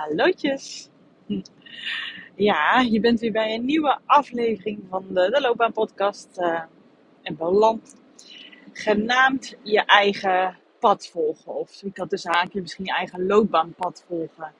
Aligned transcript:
Hallootjes. 0.00 0.90
Ja, 2.34 2.80
je 2.80 3.00
bent 3.00 3.20
weer 3.20 3.32
bij 3.32 3.54
een 3.54 3.64
nieuwe 3.64 3.98
aflevering 4.06 4.78
van 4.88 5.04
de, 5.08 5.30
de 5.30 5.40
Loopbaan-podcast 5.40 6.38
uh, 6.38 6.62
en 7.22 7.36
beland. 7.36 7.96
Genaamd 8.72 9.56
je 9.62 9.84
eigen 9.84 10.58
pad 10.78 11.06
volgen. 11.06 11.54
Of 11.54 11.82
ik 11.82 11.96
had 11.96 12.10
dus 12.10 12.24
haakje 12.24 12.60
misschien 12.60 12.84
je 12.84 12.94
eigen 12.94 13.26
loopbaanpad 13.26 14.04
volgen. 14.06 14.52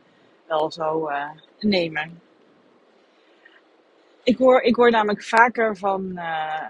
Wel 0.47 0.71
zo 0.71 1.09
uh, 1.09 1.31
nemen. 1.59 2.21
Ik 4.23 4.39
hoor, 4.39 4.61
ik 4.61 4.77
hoor 4.77 4.91
namelijk 4.91 5.23
vaker 5.23 5.77
van 5.77 6.11
uh, 6.15 6.65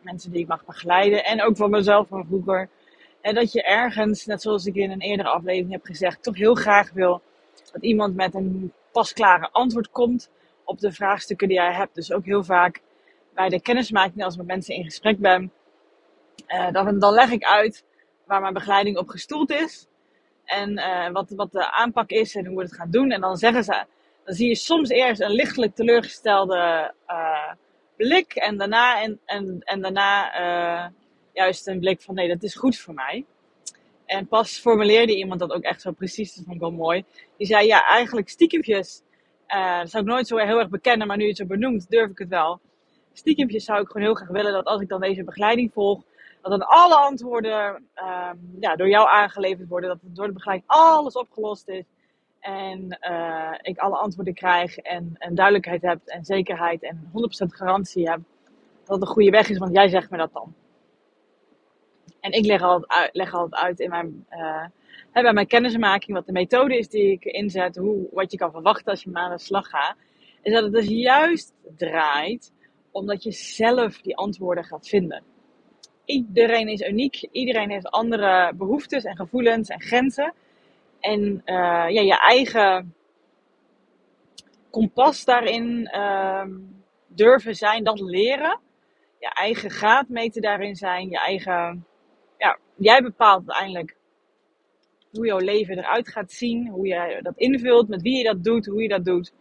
mensen 0.00 0.30
die 0.30 0.40
ik 0.40 0.48
mag 0.48 0.64
begeleiden. 0.64 1.24
En 1.24 1.42
ook 1.42 1.56
van 1.56 1.70
mezelf 1.70 2.08
van 2.08 2.26
vroeger 2.26 2.68
en 3.28 3.34
dat 3.34 3.52
je 3.52 3.62
ergens, 3.62 4.26
net 4.26 4.42
zoals 4.42 4.66
ik 4.66 4.74
in 4.74 4.90
een 4.90 5.00
eerdere 5.00 5.28
aflevering 5.28 5.72
heb 5.72 5.84
gezegd, 5.84 6.22
toch 6.22 6.36
heel 6.36 6.54
graag 6.54 6.92
wil 6.92 7.22
dat 7.72 7.82
iemand 7.82 8.14
met 8.14 8.34
een 8.34 8.72
pasklare 8.92 9.48
antwoord 9.52 9.90
komt 9.90 10.30
op 10.64 10.78
de 10.78 10.92
vraagstukken 10.92 11.48
die 11.48 11.56
jij 11.56 11.72
hebt. 11.72 11.94
Dus 11.94 12.12
ook 12.12 12.24
heel 12.24 12.44
vaak 12.44 12.80
bij 13.34 13.48
de 13.48 13.60
kennismaking, 13.60 14.24
als 14.24 14.32
ik 14.32 14.38
met 14.38 14.48
mensen 14.48 14.74
in 14.74 14.84
gesprek 14.84 15.18
ben, 15.18 15.52
uh, 16.48 16.72
dan, 16.72 16.98
dan 16.98 17.12
leg 17.12 17.30
ik 17.30 17.44
uit 17.44 17.84
waar 18.24 18.40
mijn 18.40 18.52
begeleiding 18.52 18.98
op 18.98 19.08
gestoeld 19.08 19.50
is. 19.50 19.86
En 20.44 20.78
uh, 20.78 21.10
wat, 21.10 21.30
wat 21.30 21.52
de 21.52 21.72
aanpak 21.72 22.10
is 22.10 22.34
en 22.34 22.46
hoe 22.46 22.56
we 22.56 22.62
het 22.62 22.74
gaan 22.74 22.90
doen. 22.90 23.10
En 23.10 23.20
dan 23.20 23.36
zeggen 23.36 23.64
ze, 23.64 23.84
dan 24.24 24.34
zie 24.34 24.48
je 24.48 24.54
soms 24.54 24.88
eerst 24.88 25.20
een 25.20 25.30
lichtelijk 25.30 25.74
teleurgestelde 25.74 26.94
uh, 27.08 27.52
blik. 27.96 28.34
En 28.34 28.56
daarna, 28.56 29.02
en, 29.02 29.20
en, 29.24 29.60
en 29.64 29.80
daarna 29.80 30.32
juist 31.38 31.66
een 31.66 31.78
blik 31.78 32.02
van 32.02 32.14
nee, 32.14 32.28
dat 32.28 32.42
is 32.42 32.54
goed 32.54 32.78
voor 32.78 32.94
mij. 32.94 33.24
En 34.06 34.26
pas 34.26 34.58
formuleerde 34.58 35.16
iemand 35.16 35.40
dat 35.40 35.52
ook 35.52 35.62
echt 35.62 35.80
zo 35.80 35.90
precies. 35.92 36.34
Dat 36.34 36.44
vond 36.44 36.54
ik 36.54 36.60
wel 36.60 36.70
mooi. 36.70 37.04
Die 37.36 37.46
zei, 37.46 37.66
ja, 37.66 37.86
eigenlijk 37.86 38.28
stiekempjes. 38.28 39.02
Uh, 39.48 39.78
dat 39.78 39.90
zou 39.90 40.02
ik 40.02 40.08
nooit 40.08 40.26
zo 40.26 40.36
heel 40.36 40.58
erg 40.58 40.68
bekennen, 40.68 41.06
maar 41.06 41.16
nu 41.16 41.22
je 41.22 41.28
het 41.28 41.38
zo 41.38 41.46
benoemt, 41.46 41.90
durf 41.90 42.10
ik 42.10 42.18
het 42.18 42.28
wel. 42.28 42.60
Stiekempjes 43.12 43.64
zou 43.64 43.80
ik 43.80 43.86
gewoon 43.86 44.02
heel 44.02 44.14
graag 44.14 44.28
willen 44.28 44.52
dat 44.52 44.64
als 44.64 44.80
ik 44.80 44.88
dan 44.88 45.00
deze 45.00 45.24
begeleiding 45.24 45.72
volg, 45.72 46.02
dat 46.42 46.50
dan 46.50 46.66
alle 46.66 46.94
antwoorden 46.96 47.84
uh, 47.96 48.30
ja, 48.60 48.76
door 48.76 48.88
jou 48.88 49.08
aangeleverd 49.08 49.68
worden. 49.68 49.88
Dat 49.88 49.98
door 50.02 50.26
de 50.26 50.32
begeleiding 50.32 50.70
alles 50.70 51.14
opgelost 51.14 51.68
is. 51.68 51.84
En 52.40 52.98
uh, 53.10 53.54
ik 53.62 53.78
alle 53.78 53.96
antwoorden 53.96 54.34
krijg 54.34 54.78
en, 54.78 55.14
en 55.18 55.34
duidelijkheid 55.34 55.82
heb 55.82 56.00
en 56.04 56.24
zekerheid 56.24 56.82
en 56.82 57.10
100% 57.12 57.46
garantie 57.46 58.10
heb 58.10 58.20
dat 58.88 58.98
het 58.98 59.08
een 59.08 59.14
goede 59.14 59.30
weg 59.30 59.48
is, 59.48 59.58
want 59.58 59.74
jij 59.74 59.88
zegt 59.88 60.10
me 60.10 60.16
dat 60.16 60.32
dan. 60.32 60.54
En 62.20 62.32
ik 62.32 62.44
leg 62.44 62.62
altijd 62.62 62.90
uit, 62.90 63.10
leg 63.12 63.50
uit 63.50 63.80
in 63.80 63.90
mijn, 63.90 64.26
uh, 64.30 64.66
bij 65.12 65.32
mijn 65.32 65.46
kennismaking 65.46 66.16
wat 66.16 66.26
de 66.26 66.32
methode 66.32 66.78
is 66.78 66.88
die 66.88 67.12
ik 67.12 67.24
inzet, 67.24 67.76
hoe, 67.76 68.08
wat 68.12 68.32
je 68.32 68.38
kan 68.38 68.50
verwachten 68.50 68.90
als 68.90 69.02
je 69.02 69.10
maar 69.10 69.22
aan 69.22 69.36
de 69.36 69.42
slag 69.42 69.68
gaat. 69.68 69.96
Is 70.42 70.52
dat 70.52 70.62
het 70.62 70.72
dus 70.72 70.88
juist 70.88 71.54
draait 71.76 72.52
omdat 72.90 73.22
je 73.22 73.32
zelf 73.32 74.00
die 74.00 74.16
antwoorden 74.16 74.64
gaat 74.64 74.88
vinden. 74.88 75.22
Iedereen 76.04 76.68
is 76.68 76.80
uniek, 76.80 77.28
iedereen 77.32 77.70
heeft 77.70 77.86
andere 77.86 78.52
behoeftes 78.54 79.04
en 79.04 79.16
gevoelens 79.16 79.68
en 79.68 79.80
grenzen. 79.80 80.32
En 81.00 81.20
uh, 81.20 81.86
ja, 81.88 82.00
je 82.00 82.18
eigen 82.20 82.94
kompas 84.70 85.24
daarin 85.24 85.90
uh, 85.94 86.44
durven 87.06 87.54
zijn, 87.54 87.84
dat 87.84 88.00
leren. 88.00 88.60
Je 89.18 89.28
eigen 89.28 89.70
graadmeter 89.70 90.42
daarin 90.42 90.76
zijn, 90.76 91.08
je 91.08 91.18
eigen 91.18 91.86
jij 92.78 93.02
bepaalt 93.02 93.48
uiteindelijk 93.48 93.96
hoe 95.10 95.26
jouw 95.26 95.38
leven 95.38 95.78
eruit 95.78 96.08
gaat 96.08 96.32
zien, 96.32 96.68
hoe 96.68 96.86
jij 96.86 97.20
dat 97.22 97.36
invult, 97.36 97.88
met 97.88 98.02
wie 98.02 98.16
je 98.16 98.24
dat 98.24 98.44
doet, 98.44 98.66
hoe 98.66 98.82
je 98.82 98.88
dat 98.88 99.04
doet. 99.04 99.32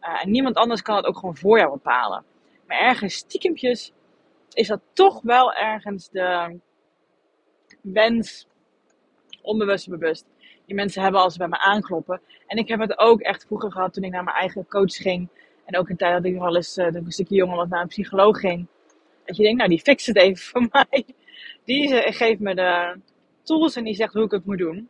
Uh, 0.00 0.22
en 0.22 0.30
niemand 0.30 0.56
anders 0.56 0.82
kan 0.82 0.96
het 0.96 1.04
ook 1.04 1.18
gewoon 1.18 1.36
voor 1.36 1.58
jou 1.58 1.70
bepalen. 1.70 2.24
Maar 2.66 2.78
ergens 2.78 3.14
stiekempjes 3.14 3.92
is 4.52 4.68
dat 4.68 4.80
toch 4.92 5.22
wel 5.22 5.52
ergens 5.52 6.10
de 6.10 6.58
wens, 7.80 8.46
onbewust 9.42 9.88
bewust, 9.88 10.26
die 10.66 10.74
mensen 10.74 11.02
hebben 11.02 11.20
als 11.20 11.32
ze 11.32 11.38
bij 11.38 11.48
me 11.48 11.58
aankloppen. 11.58 12.20
En 12.46 12.56
ik 12.56 12.68
heb 12.68 12.80
het 12.80 12.98
ook 12.98 13.20
echt 13.20 13.46
vroeger 13.46 13.72
gehad 13.72 13.92
toen 13.92 14.04
ik 14.04 14.10
naar 14.10 14.24
mijn 14.24 14.36
eigen 14.36 14.66
coach 14.68 14.94
ging. 14.94 15.28
En 15.64 15.76
ook 15.78 15.88
een 15.88 15.96
tijd 15.96 16.12
dat 16.12 16.24
ik 16.24 16.32
nog 16.32 16.42
wel 16.42 16.56
eens, 16.56 16.78
uh, 16.78 16.86
een 16.86 17.12
stukje 17.12 17.34
jonger 17.34 17.56
was, 17.56 17.68
naar 17.68 17.80
een 17.80 17.88
psycholoog 17.88 18.40
ging. 18.40 18.66
Dat 19.24 19.36
je 19.36 19.42
denkt, 19.42 19.58
nou 19.58 19.70
die 19.70 19.80
fixt 19.80 20.06
het 20.06 20.16
even 20.16 20.36
voor 20.36 20.68
mij. 20.72 21.04
Die 21.66 22.12
geeft 22.12 22.40
me 22.40 22.54
de 22.54 23.00
tools 23.42 23.76
en 23.76 23.84
die 23.84 23.94
zegt 23.94 24.12
hoe 24.12 24.24
ik 24.24 24.30
het 24.30 24.46
moet 24.46 24.58
doen. 24.58 24.88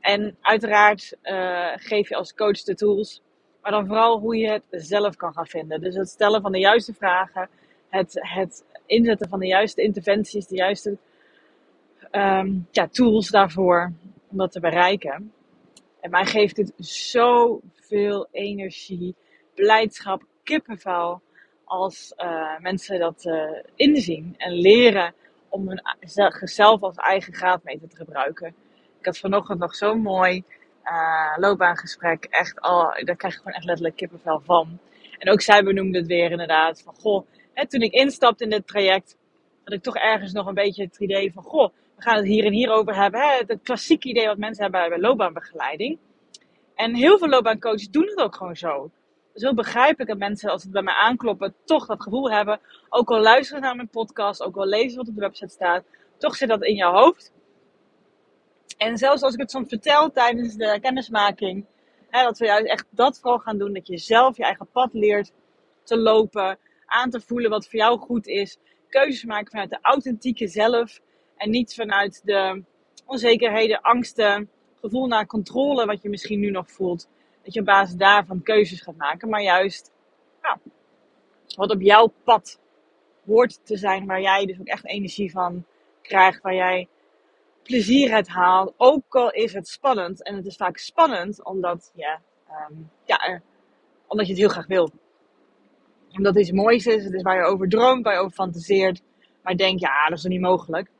En 0.00 0.36
uiteraard 0.40 1.16
uh, 1.22 1.72
geef 1.74 2.08
je 2.08 2.16
als 2.16 2.34
coach 2.34 2.62
de 2.62 2.74
tools, 2.74 3.22
maar 3.62 3.72
dan 3.72 3.86
vooral 3.86 4.18
hoe 4.18 4.36
je 4.36 4.50
het 4.50 4.64
zelf 4.70 5.16
kan 5.16 5.32
gaan 5.32 5.46
vinden. 5.46 5.80
Dus 5.80 5.94
het 5.94 6.08
stellen 6.08 6.42
van 6.42 6.52
de 6.52 6.58
juiste 6.58 6.94
vragen, 6.94 7.48
het, 7.88 8.18
het 8.20 8.64
inzetten 8.86 9.28
van 9.28 9.38
de 9.38 9.46
juiste 9.46 9.82
interventies, 9.82 10.46
de 10.46 10.56
juiste 10.56 10.96
um, 12.12 12.66
ja, 12.70 12.88
tools 12.88 13.28
daarvoor 13.28 13.92
om 14.30 14.36
dat 14.36 14.52
te 14.52 14.60
bereiken. 14.60 15.32
En 16.00 16.10
mij 16.10 16.26
geeft 16.26 16.56
het 16.56 16.72
zoveel 16.76 18.28
energie, 18.30 19.14
blijdschap, 19.54 20.22
kippenvel 20.42 21.20
als 21.64 22.14
uh, 22.16 22.58
mensen 22.58 22.98
dat 22.98 23.24
uh, 23.24 23.50
inzien 23.74 24.34
en 24.36 24.52
leren 24.52 25.14
om 25.54 25.68
hun 25.68 25.82
zelf 26.40 26.82
als 26.82 26.96
eigen 26.96 27.34
graadmeter 27.34 27.88
te 27.88 27.96
gebruiken. 27.96 28.54
Ik 28.98 29.04
had 29.04 29.18
vanochtend 29.18 29.58
nog 29.58 29.74
zo'n 29.74 30.00
mooi 30.00 30.44
uh, 30.84 31.36
loopbaangesprek. 31.36 32.24
Echt 32.24 32.60
al, 32.60 32.80
daar 32.80 33.16
krijg 33.16 33.34
je 33.34 33.38
gewoon 33.38 33.54
echt 33.54 33.64
letterlijk 33.64 33.96
kippenvel 33.96 34.40
van. 34.44 34.78
En 35.18 35.32
ook 35.32 35.40
zij 35.40 35.62
benoemde 35.62 35.98
het 35.98 36.06
weer 36.06 36.30
inderdaad. 36.30 36.82
Van 36.82 36.94
goh, 36.94 37.26
hè, 37.52 37.68
toen 37.68 37.80
ik 37.80 37.92
instapte 37.92 38.44
in 38.44 38.50
dit 38.50 38.66
traject, 38.66 39.16
had 39.64 39.74
ik 39.74 39.82
toch 39.82 39.96
ergens 39.96 40.32
nog 40.32 40.46
een 40.46 40.54
beetje 40.54 40.84
het 40.84 40.98
idee 40.98 41.32
van 41.32 41.42
goh, 41.42 41.72
we 41.96 42.02
gaan 42.02 42.16
het 42.16 42.26
hier 42.26 42.44
en 42.44 42.52
hier 42.52 42.70
over 42.70 42.94
hebben. 42.96 43.20
Hè? 43.20 43.42
Het 43.46 43.62
klassieke 43.62 44.08
idee 44.08 44.26
wat 44.26 44.38
mensen 44.38 44.62
hebben 44.62 44.88
bij 44.88 44.98
loopbaanbegeleiding. 44.98 45.98
En 46.74 46.94
heel 46.94 47.18
veel 47.18 47.28
loopbaancoaches 47.28 47.90
doen 47.90 48.06
het 48.06 48.18
ook 48.18 48.36
gewoon 48.36 48.56
zo. 48.56 48.90
Zo 49.34 49.54
begrijp 49.54 50.00
ik 50.00 50.06
dat 50.06 50.18
mensen, 50.18 50.50
als 50.50 50.62
het 50.62 50.72
bij 50.72 50.82
mij 50.82 50.94
aankloppen, 50.94 51.54
toch 51.64 51.86
dat 51.86 52.02
gevoel 52.02 52.30
hebben. 52.30 52.60
Ook 52.88 53.10
al 53.10 53.20
luisteren 53.20 53.62
naar 53.62 53.76
mijn 53.76 53.88
podcast, 53.88 54.42
ook 54.42 54.56
al 54.56 54.66
lezen 54.66 54.98
wat 54.98 55.08
op 55.08 55.14
de 55.14 55.20
website 55.20 55.52
staat, 55.52 55.84
toch 56.18 56.36
zit 56.36 56.48
dat 56.48 56.64
in 56.64 56.74
jouw 56.74 56.92
hoofd. 56.92 57.32
En 58.78 58.96
zelfs 58.98 59.22
als 59.22 59.34
ik 59.34 59.40
het 59.40 59.50
soms 59.50 59.68
vertel 59.68 60.10
tijdens 60.10 60.54
de 60.54 60.78
kennismaking, 60.80 61.64
hè, 62.10 62.22
dat 62.22 62.38
we 62.38 62.44
juist 62.44 62.66
echt 62.66 62.86
dat 62.90 63.20
vooral 63.20 63.38
gaan 63.38 63.58
doen, 63.58 63.72
dat 63.72 63.86
je 63.86 63.98
zelf 63.98 64.36
je 64.36 64.44
eigen 64.44 64.68
pad 64.72 64.92
leert 64.92 65.32
te 65.82 65.98
lopen, 65.98 66.58
aan 66.86 67.10
te 67.10 67.20
voelen 67.20 67.50
wat 67.50 67.66
voor 67.66 67.78
jou 67.78 67.98
goed 67.98 68.26
is, 68.26 68.58
keuzes 68.88 69.24
maken 69.24 69.50
vanuit 69.50 69.70
de 69.70 69.78
authentieke 69.82 70.46
zelf 70.46 71.00
en 71.36 71.50
niet 71.50 71.74
vanuit 71.74 72.20
de 72.24 72.62
onzekerheden, 73.06 73.80
angsten, 73.80 74.50
gevoel 74.80 75.06
naar 75.06 75.26
controle 75.26 75.86
wat 75.86 76.02
je 76.02 76.08
misschien 76.08 76.40
nu 76.40 76.50
nog 76.50 76.70
voelt 76.70 77.08
dat 77.44 77.54
je 77.54 77.60
op 77.60 77.66
basis 77.66 77.96
daarvan 77.96 78.42
keuzes 78.42 78.80
gaat 78.80 78.96
maken. 78.96 79.28
Maar 79.28 79.42
juist 79.42 79.92
wat 81.56 81.70
op 81.70 81.80
jouw 81.80 82.12
pad 82.24 82.60
hoort 83.26 83.66
te 83.66 83.76
zijn. 83.76 84.06
Waar 84.06 84.20
jij 84.20 84.46
dus 84.46 84.60
ook 84.60 84.66
echt 84.66 84.86
energie 84.86 85.30
van 85.30 85.64
krijgt. 86.02 86.42
Waar 86.42 86.54
jij 86.54 86.88
plezier 87.62 88.12
uit 88.12 88.28
haalt. 88.28 88.74
Ook 88.76 89.14
al 89.14 89.30
is 89.30 89.52
het 89.52 89.68
spannend. 89.68 90.22
En 90.22 90.36
het 90.36 90.46
is 90.46 90.56
vaak 90.56 90.76
spannend 90.76 91.44
omdat, 91.44 91.92
ja, 91.94 92.20
um, 92.70 92.90
ja, 93.04 93.40
omdat 94.06 94.26
je 94.26 94.32
het 94.32 94.40
heel 94.40 94.50
graag 94.50 94.66
wil. 94.66 94.90
Omdat 96.10 96.34
het 96.34 96.42
iets 96.42 96.52
moois 96.52 96.86
is. 96.86 97.04
Het 97.04 97.14
is 97.14 97.22
waar 97.22 97.36
je 97.36 97.42
over 97.42 97.68
droomt, 97.68 98.04
waar 98.04 98.14
je 98.14 98.20
over 98.20 98.34
fantaseert. 98.34 99.02
Maar 99.42 99.56
denk, 99.56 99.80
ja, 99.80 100.04
dat 100.04 100.16
is 100.16 100.22
toch 100.22 100.32
niet 100.32 100.40
mogelijk. 100.40 100.90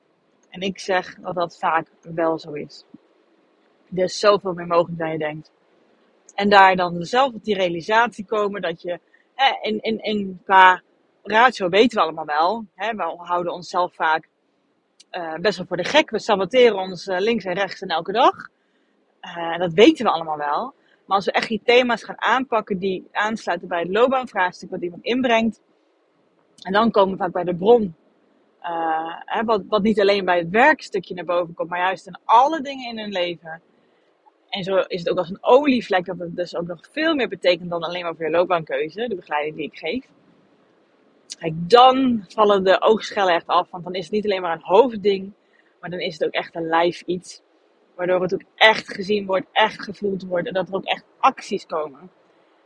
En 0.50 0.60
ik 0.60 0.78
zeg 0.78 1.14
dat 1.14 1.34
dat 1.34 1.58
vaak 1.58 1.88
wel 2.00 2.38
zo 2.38 2.52
is. 2.52 2.84
Er 3.94 4.02
is 4.02 4.18
zoveel 4.18 4.52
meer 4.52 4.66
mogelijk 4.66 4.98
dan 4.98 5.10
je 5.10 5.18
denkt. 5.18 5.52
En 6.34 6.48
daar 6.48 6.76
dan 6.76 7.04
zelf 7.04 7.34
op 7.34 7.44
die 7.44 7.54
realisatie 7.54 8.24
komen 8.24 8.62
dat 8.62 8.82
je 8.82 9.00
eh, 9.34 9.46
in, 9.62 9.80
in, 9.80 10.02
in, 10.02 10.40
qua 10.44 10.82
ratio 11.22 11.68
weten 11.68 11.96
we 11.96 12.02
allemaal 12.02 12.24
wel. 12.24 12.64
Hè, 12.74 12.94
we 12.94 13.02
houden 13.16 13.52
onszelf 13.52 13.94
vaak 13.94 14.28
uh, 15.12 15.34
best 15.34 15.56
wel 15.56 15.66
voor 15.66 15.76
de 15.76 15.84
gek. 15.84 16.10
We 16.10 16.18
saboteren 16.18 16.78
ons 16.78 17.06
uh, 17.06 17.18
links 17.18 17.44
en 17.44 17.54
rechts 17.54 17.80
en 17.80 17.88
elke 17.88 18.12
dag. 18.12 18.48
Uh, 19.22 19.58
dat 19.58 19.72
weten 19.72 20.04
we 20.04 20.10
allemaal 20.10 20.36
wel. 20.36 20.74
Maar 21.06 21.16
als 21.16 21.24
we 21.24 21.32
echt 21.32 21.48
die 21.48 21.60
thema's 21.64 22.04
gaan 22.04 22.20
aanpakken 22.20 22.78
die 22.78 23.08
aansluiten 23.12 23.68
bij 23.68 23.80
het 23.80 23.90
loopbaanvraagstuk 23.90 24.70
wat 24.70 24.82
iemand 24.82 25.04
inbrengt. 25.04 25.60
En 26.62 26.72
dan 26.72 26.90
komen 26.90 27.12
we 27.12 27.22
vaak 27.22 27.32
bij 27.32 27.44
de 27.44 27.54
bron. 27.54 27.94
Hè, 29.24 29.44
wat, 29.44 29.62
wat 29.68 29.82
niet 29.82 30.00
alleen 30.00 30.24
bij 30.24 30.38
het 30.38 30.50
werkstukje 30.50 31.14
naar 31.14 31.24
boven 31.24 31.54
komt, 31.54 31.68
maar 31.68 31.78
juist 31.78 32.06
in 32.06 32.18
alle 32.24 32.60
dingen 32.60 32.88
in 32.88 32.98
hun 32.98 33.12
leven. 33.12 33.62
En 34.54 34.64
zo 34.64 34.76
is 34.76 34.98
het 34.98 35.10
ook 35.10 35.18
als 35.18 35.30
een 35.30 35.38
olievlek, 35.40 36.04
dat 36.04 36.18
het 36.18 36.36
dus 36.36 36.56
ook 36.56 36.66
nog 36.66 36.80
veel 36.90 37.14
meer 37.14 37.28
betekent 37.28 37.70
dan 37.70 37.82
alleen 37.82 38.02
maar 38.02 38.14
voor 38.14 38.24
je 38.24 38.30
loopbaankeuze, 38.30 39.08
de 39.08 39.14
begeleiding 39.14 39.56
die 39.56 39.66
ik 39.66 39.78
geef. 39.78 40.06
Kijk, 41.38 41.52
dan 41.56 42.24
vallen 42.28 42.64
de 42.64 42.80
oogschellen 42.80 43.34
echt 43.34 43.46
af, 43.46 43.70
want 43.70 43.84
dan 43.84 43.94
is 43.94 44.04
het 44.04 44.12
niet 44.12 44.24
alleen 44.24 44.42
maar 44.42 44.52
een 44.52 44.62
hoofdding, 44.62 45.32
maar 45.80 45.90
dan 45.90 45.98
is 45.98 46.12
het 46.12 46.24
ook 46.24 46.32
echt 46.32 46.54
een 46.54 46.66
lijf 46.66 47.00
iets. 47.00 47.42
Waardoor 47.94 48.22
het 48.22 48.34
ook 48.34 48.42
echt 48.54 48.94
gezien 48.94 49.26
wordt, 49.26 49.46
echt 49.52 49.82
gevoeld 49.82 50.22
wordt 50.22 50.46
en 50.46 50.54
dat 50.54 50.68
er 50.68 50.74
ook 50.74 50.84
echt 50.84 51.04
acties 51.18 51.66
komen. 51.66 52.10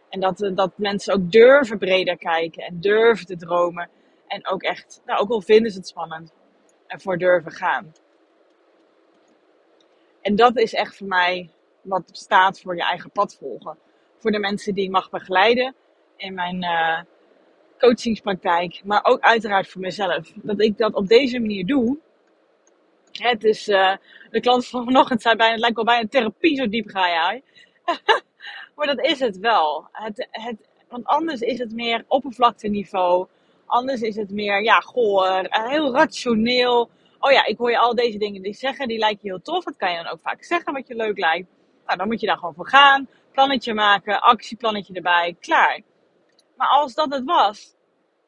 En 0.09 0.21
dat, 0.21 0.43
eh, 0.43 0.55
dat 0.55 0.73
mensen 0.77 1.15
ook 1.15 1.33
durven 1.33 1.79
breder 1.79 2.17
kijken 2.17 2.63
en 2.63 2.81
durven 2.81 3.27
te 3.27 3.37
dromen. 3.37 3.89
En 4.27 4.47
ook 4.47 4.63
echt, 4.63 5.03
nou, 5.07 5.21
ook 5.21 5.31
al 5.31 5.41
vinden 5.41 5.71
ze 5.71 5.79
het 5.79 5.89
spannend, 5.89 6.33
ervoor 6.87 7.19
durven 7.19 7.53
gaan. 7.53 7.93
En 10.21 10.37
dat 10.37 10.57
is 10.57 10.75
echt 10.75 10.97
voor 10.97 11.07
mij 11.07 11.51
wat 11.89 12.03
staat 12.13 12.61
voor 12.61 12.77
je 12.77 12.83
eigen 12.83 13.11
pad 13.11 13.35
volgen. 13.35 13.79
Voor 14.19 14.31
de 14.31 14.39
mensen 14.39 14.75
die 14.75 14.85
ik 14.85 14.91
mag 14.91 15.11
begeleiden 15.11 15.75
in 16.17 16.35
mijn 16.35 16.63
uh, 16.63 17.01
coachingspraktijk. 17.79 18.81
Maar 18.85 19.05
ook 19.05 19.21
uiteraard 19.21 19.69
voor 19.69 19.81
mezelf. 19.81 20.33
Dat 20.35 20.61
ik 20.61 20.79
dat 20.79 20.95
op 20.95 21.09
deze 21.09 21.39
manier 21.39 21.67
doe. 21.67 21.99
Het 23.13 23.45
is, 23.45 23.69
uh, 23.69 23.97
de 24.31 24.41
klant 24.41 24.67
van 24.67 24.85
vanochtend 24.85 25.23
zei 25.23 25.37
bijna, 25.37 25.53
het 25.53 25.61
lijkt 25.61 25.77
wel 25.77 25.85
bijna 25.85 26.09
therapie, 26.09 26.57
zo 26.57 26.69
diep 26.69 26.89
ga 26.89 27.09
jij. 27.09 27.43
maar 28.77 28.87
dat 28.87 29.05
is 29.05 29.21
het 29.21 29.39
wel. 29.39 29.89
Het, 29.93 30.29
het, 30.31 30.69
want 30.89 31.07
anders 31.07 31.41
is 31.41 31.59
het 31.59 31.73
meer 31.73 32.05
oppervlakteniveau. 32.09 33.27
Anders 33.67 34.01
is 34.01 34.17
het 34.17 34.31
meer, 34.31 34.63
ja, 34.63 34.81
goh, 34.81 35.41
heel 35.51 35.93
rationeel. 35.93 36.91
Oh 37.19 37.31
ja, 37.31 37.47
ik 37.47 37.59
hoor 37.59 37.71
je 37.71 37.79
al 37.79 37.95
deze 37.95 38.19
dingen 38.19 38.43
die 38.43 38.55
zeggen, 38.55 38.89
die 38.89 38.99
lijken 38.99 39.29
heel 39.29 39.43
tof. 39.43 39.65
Dat 39.65 39.77
kan 39.77 39.91
je 39.91 39.97
dan 40.03 40.13
ook 40.13 40.21
vaak 40.21 40.45
zeggen 40.45 40.73
wat 40.73 40.87
je 40.87 40.95
leuk 40.95 41.19
lijkt. 41.19 41.49
Nou, 41.89 42.01
dan 42.01 42.09
moet 42.09 42.21
je 42.21 42.27
daar 42.27 42.39
gewoon 42.39 42.55
voor 42.55 42.69
gaan. 42.69 43.09
Plannetje 43.33 43.75
maken, 43.75 44.21
actieplannetje 44.21 44.95
erbij, 44.95 45.37
klaar. 45.41 45.81
Maar 46.57 46.69
als 46.69 46.95
dat 46.95 47.13
het 47.13 47.25
was, 47.25 47.75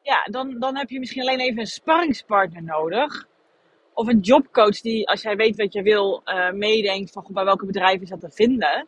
ja, 0.01 0.23
dan, 0.23 0.59
dan 0.59 0.77
heb 0.77 0.89
je 0.89 0.99
misschien 0.99 1.21
alleen 1.21 1.39
even 1.39 1.59
een 1.59 1.67
sparringspartner 1.67 2.63
nodig. 2.63 3.27
Of 3.93 4.07
een 4.07 4.19
jobcoach 4.19 4.81
die, 4.81 5.09
als 5.09 5.21
jij 5.21 5.35
weet 5.35 5.57
wat 5.57 5.73
je 5.73 5.81
wil, 5.81 6.21
uh, 6.25 6.51
meedenkt 6.51 7.11
van 7.11 7.25
bij 7.27 7.43
welke 7.43 7.65
bedrijven 7.65 8.01
is 8.01 8.09
dat 8.09 8.19
te 8.19 8.31
vinden. 8.31 8.87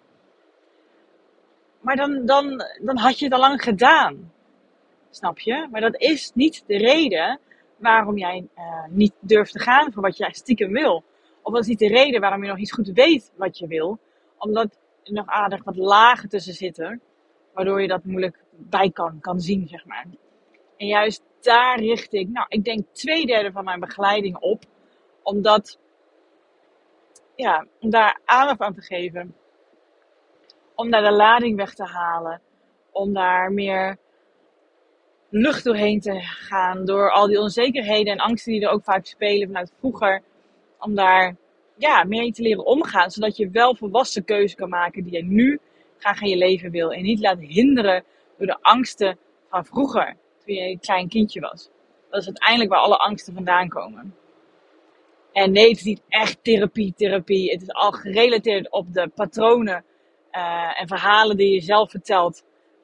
Maar 1.82 1.96
dan, 1.96 2.26
dan, 2.26 2.64
dan 2.82 2.98
had 2.98 3.20
je 3.20 3.26
het 3.26 3.34
al 3.34 3.40
lang 3.40 3.62
gedaan. 3.62 4.32
Snap 5.10 5.40
je? 5.40 5.68
Maar 5.72 5.82
dat 5.82 6.02
is 6.02 6.32
niet 6.34 6.64
de 6.68 6.78
reden 6.78 7.40
waarom 7.78 8.18
jij 8.18 8.48
uh, 8.58 8.64
niet 8.90 9.14
durft 9.20 9.52
te 9.52 9.60
gaan 9.60 9.94
voor 9.94 10.02
wat 10.02 10.18
jij 10.18 10.34
stiekem 10.34 10.72
wil. 10.72 11.04
Of 11.42 11.54
dat 11.54 11.62
is 11.62 11.68
niet 11.68 11.80
de 11.80 11.88
reden 11.88 12.22
waarom 12.22 12.42
je 12.42 12.50
nog 12.50 12.58
niet 12.58 12.74
goed 12.74 12.92
weet 12.94 13.32
wat 13.36 13.58
je 13.58 13.68
wil. 13.68 14.00
Omdat 14.44 14.78
er 15.04 15.14
nog 15.14 15.28
aardig 15.28 15.64
wat 15.64 15.76
lagen 15.76 16.30
tussen 16.30 16.54
zitten. 16.54 17.02
Waardoor 17.54 17.82
je 17.82 17.88
dat 17.88 18.04
moeilijk 18.04 18.44
bij 18.52 18.90
kan, 18.90 19.20
kan 19.20 19.40
zien, 19.40 19.68
zeg 19.68 19.86
maar. 19.86 20.06
En 20.78 20.88
juist 20.88 21.24
daar 21.42 21.80
richt 21.80 22.14
ik, 22.14 22.30
nou, 22.30 22.46
ik 22.50 22.64
denk 22.64 22.86
twee 22.92 23.26
derde 23.26 23.52
van 23.52 23.64
mijn 23.64 23.80
begeleiding 23.80 24.38
op. 24.38 24.64
Omdat, 25.24 25.80
ja, 27.36 27.66
om 27.80 27.90
daar 27.90 28.20
aandacht 28.26 28.60
aan 28.60 28.74
te 28.74 28.82
geven. 28.82 29.36
Om 30.76 30.92
daar 30.92 31.04
de 31.04 31.12
lading 31.12 31.58
weg 31.58 31.74
te 31.74 31.86
halen. 31.86 32.42
Om 32.92 33.14
daar 33.14 33.52
meer 33.52 33.98
lucht 35.30 35.64
doorheen 35.64 36.00
te 36.00 36.20
gaan. 36.22 36.86
Door 36.86 37.12
al 37.12 37.28
die 37.28 37.40
onzekerheden 37.40 38.14
en 38.14 38.20
angsten 38.20 38.52
die 38.52 38.62
er 38.62 38.70
ook 38.70 38.84
vaak 38.84 39.06
spelen 39.06 39.48
vanuit 39.48 39.74
vroeger. 39.80 40.22
Om 40.80 40.96
daar 40.96 41.36
ja, 41.78 42.04
mee 42.04 42.32
te 42.32 42.42
leren 42.42 42.66
omgaan. 42.66 43.12
Zodat 43.12 43.38
je 43.38 43.50
wel 43.50 43.76
volwassen 43.76 44.26
keuze 44.26 44.56
kan 44.56 44.70
maken 44.70 45.04
die 45.04 45.14
je 45.14 45.24
nu 45.24 45.60
graag 45.98 46.22
in 46.22 46.30
je 46.30 46.38
leven 46.38 46.72
wil. 46.72 46.94
En 46.94 47.04
niet 47.04 47.20
laat 47.20 47.40
hinderen 47.40 48.04
door 48.38 48.48
de 48.48 48.58
angsten 48.62 49.18
van 49.50 49.66
vroeger. 49.66 50.16
Toen 50.46 50.56
je 50.56 50.62
een 50.62 50.80
klein 50.80 51.10
kindje 51.10 51.40
was. 51.40 51.70
Dat 52.10 52.22
is 52.22 52.28
uiteindelijk 52.28 52.70
waar 52.70 52.80
alle 52.80 52.98
angsten 52.98 53.34
vandaan 53.34 53.70
komen. 53.70 54.16
En 55.32 55.52
nee, 55.52 55.70
het 55.70 55.78
is 55.78 55.84
niet 55.84 56.02
echt 56.10 56.44
therapie, 56.44 56.94
therapie. 56.96 57.52
Het 57.52 57.62
is 57.62 57.72
al 57.72 57.92
gerelateerd 57.92 58.72
op 58.72 58.94
de 58.94 59.08
patronen 59.08 59.86
uh, 60.32 60.82
en 60.82 60.88
verhalen 60.88 61.38
die 61.38 61.54
je 61.54 61.62
zelf 61.62 61.90
vertelt 61.90 62.44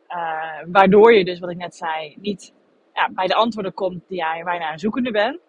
uh, 0.10 0.72
waardoor 0.72 1.14
je 1.14 1.26
dus, 1.26 1.40
wat 1.40 1.50
ik 1.50 1.58
net 1.58 1.76
zei, 1.76 2.16
niet 2.20 2.54
ja, 2.94 3.10
bij 3.12 3.28
de 3.28 3.36
antwoorden 3.36 3.74
komt 3.74 4.04
die 4.08 4.18
jij, 4.18 4.44
waar 4.44 4.54
je 4.54 4.60
naar 4.60 4.80
zoekende 4.80 5.12
bent. 5.12 5.40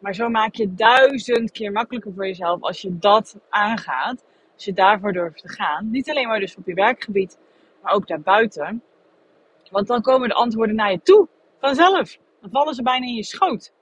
Maar 0.00 0.14
zo 0.14 0.28
maak 0.28 0.54
je 0.54 0.74
duizend 0.74 1.50
keer 1.50 1.72
makkelijker 1.72 2.12
voor 2.12 2.26
jezelf 2.26 2.62
als 2.62 2.80
je 2.80 2.98
dat 2.98 3.36
aangaat. 3.48 4.24
Als 4.54 4.64
je 4.64 4.72
daarvoor 4.72 5.12
durft 5.12 5.42
te 5.42 5.48
gaan. 5.48 5.90
Niet 5.90 6.10
alleen 6.10 6.28
maar 6.28 6.40
dus 6.40 6.56
op 6.56 6.66
je 6.66 6.74
werkgebied, 6.74 7.38
maar 7.82 7.92
ook 7.92 8.06
daarbuiten. 8.06 8.82
Want 9.70 9.86
dan 9.86 10.02
komen 10.02 10.28
de 10.28 10.34
antwoorden 10.34 10.76
naar 10.76 10.90
je 10.90 11.02
toe. 11.02 11.28
Vanzelf. 11.58 12.18
Dan 12.40 12.50
vallen 12.50 12.74
ze 12.74 12.82
bijna 12.82 13.06
in 13.06 13.14
je 13.14 13.24
schoot. 13.24 13.72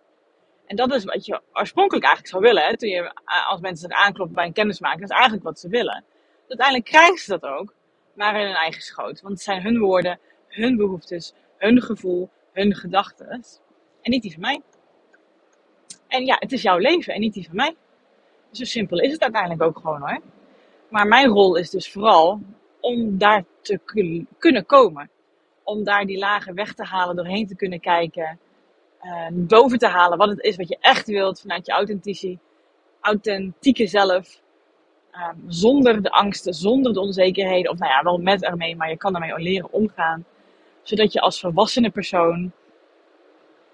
En 0.67 0.77
dat 0.77 0.95
is 0.95 1.05
wat 1.05 1.27
je 1.27 1.41
oorspronkelijk 1.53 2.05
eigenlijk 2.05 2.35
zou 2.35 2.43
willen. 2.43 2.63
Hè? 2.63 2.77
Toen 2.77 2.89
je, 2.89 3.13
als 3.49 3.61
mensen 3.61 3.89
zich 3.89 3.99
aankloppen 3.99 4.35
bij 4.35 4.47
een 4.47 4.53
kennismaking. 4.53 5.01
Dat 5.01 5.11
is 5.11 5.17
eigenlijk 5.17 5.45
wat 5.45 5.59
ze 5.59 5.69
willen. 5.69 6.05
Uiteindelijk 6.49 6.89
krijgen 6.89 7.19
ze 7.19 7.39
dat 7.39 7.51
ook 7.51 7.75
maar 8.15 8.41
in 8.41 8.47
hun 8.47 8.55
eigen 8.55 8.83
schoot. 8.83 9.21
Want 9.21 9.35
het 9.35 9.43
zijn 9.43 9.63
hun 9.63 9.79
woorden, 9.79 10.19
hun 10.49 10.77
behoeftes, 10.77 11.35
hun 11.57 11.83
gevoel, 11.83 12.31
hun 12.53 12.75
gedachten. 12.75 13.29
En 14.03 14.11
niet 14.11 14.23
die 14.23 14.33
van 14.33 14.41
mij. 14.41 14.63
En 16.09 16.25
ja, 16.25 16.37
het 16.39 16.53
is 16.53 16.63
jouw 16.63 16.79
leven 16.79 17.15
en 17.15 17.21
niet 17.21 17.35
die 17.35 17.47
van 17.47 17.57
mij. 17.57 17.77
Zo 18.51 18.65
simpel 18.65 18.99
is 18.99 19.13
het 19.13 19.23
uiteindelijk 19.23 19.63
ook 19.63 19.79
gewoon 19.79 20.01
hoor. 20.01 20.21
Maar 20.89 21.07
mijn 21.07 21.29
rol 21.29 21.57
is 21.57 21.71
dus 21.71 21.93
vooral 21.93 22.41
om 22.81 23.19
daar 23.19 23.45
te 23.61 23.81
kunnen 24.39 24.67
komen. 24.67 25.11
Om 25.63 25.85
daar 25.85 26.05
die 26.07 26.19
lagen 26.19 26.55
weg 26.55 26.75
te 26.75 26.85
halen, 26.85 27.17
doorheen 27.17 27.47
te 27.47 27.57
kunnen 27.57 27.81
kijken. 27.81 28.39
Uh, 29.03 29.27
boven 29.33 29.79
te 29.79 29.87
halen 29.87 30.19
wat 30.19 30.29
het 30.29 30.41
is 30.43 30.57
wat 30.57 30.69
je 30.69 30.79
echt 30.81 31.07
wilt 31.07 31.41
vanuit 31.41 31.67
je 31.67 31.73
authentieke, 31.73 32.39
authentieke 33.01 33.87
zelf. 33.87 34.41
Ehm, 35.11 35.37
zonder 35.47 36.03
de 36.03 36.11
angsten, 36.11 36.55
zonder 36.55 36.93
de 36.93 37.01
onzekerheden. 37.01 37.71
Of 37.71 37.79
nou 37.79 37.93
ja, 37.93 38.03
wel 38.03 38.19
met 38.19 38.45
ermee, 38.45 38.77
maar 38.77 38.91
je 38.91 38.97
kan 38.97 39.15
ermee 39.15 39.39
leren 39.39 39.73
omgaan. 39.73 40.25
Zodat 40.83 41.13
je 41.13 41.21
als 41.21 41.41
volwassene 41.41 41.91
persoon 41.91 42.53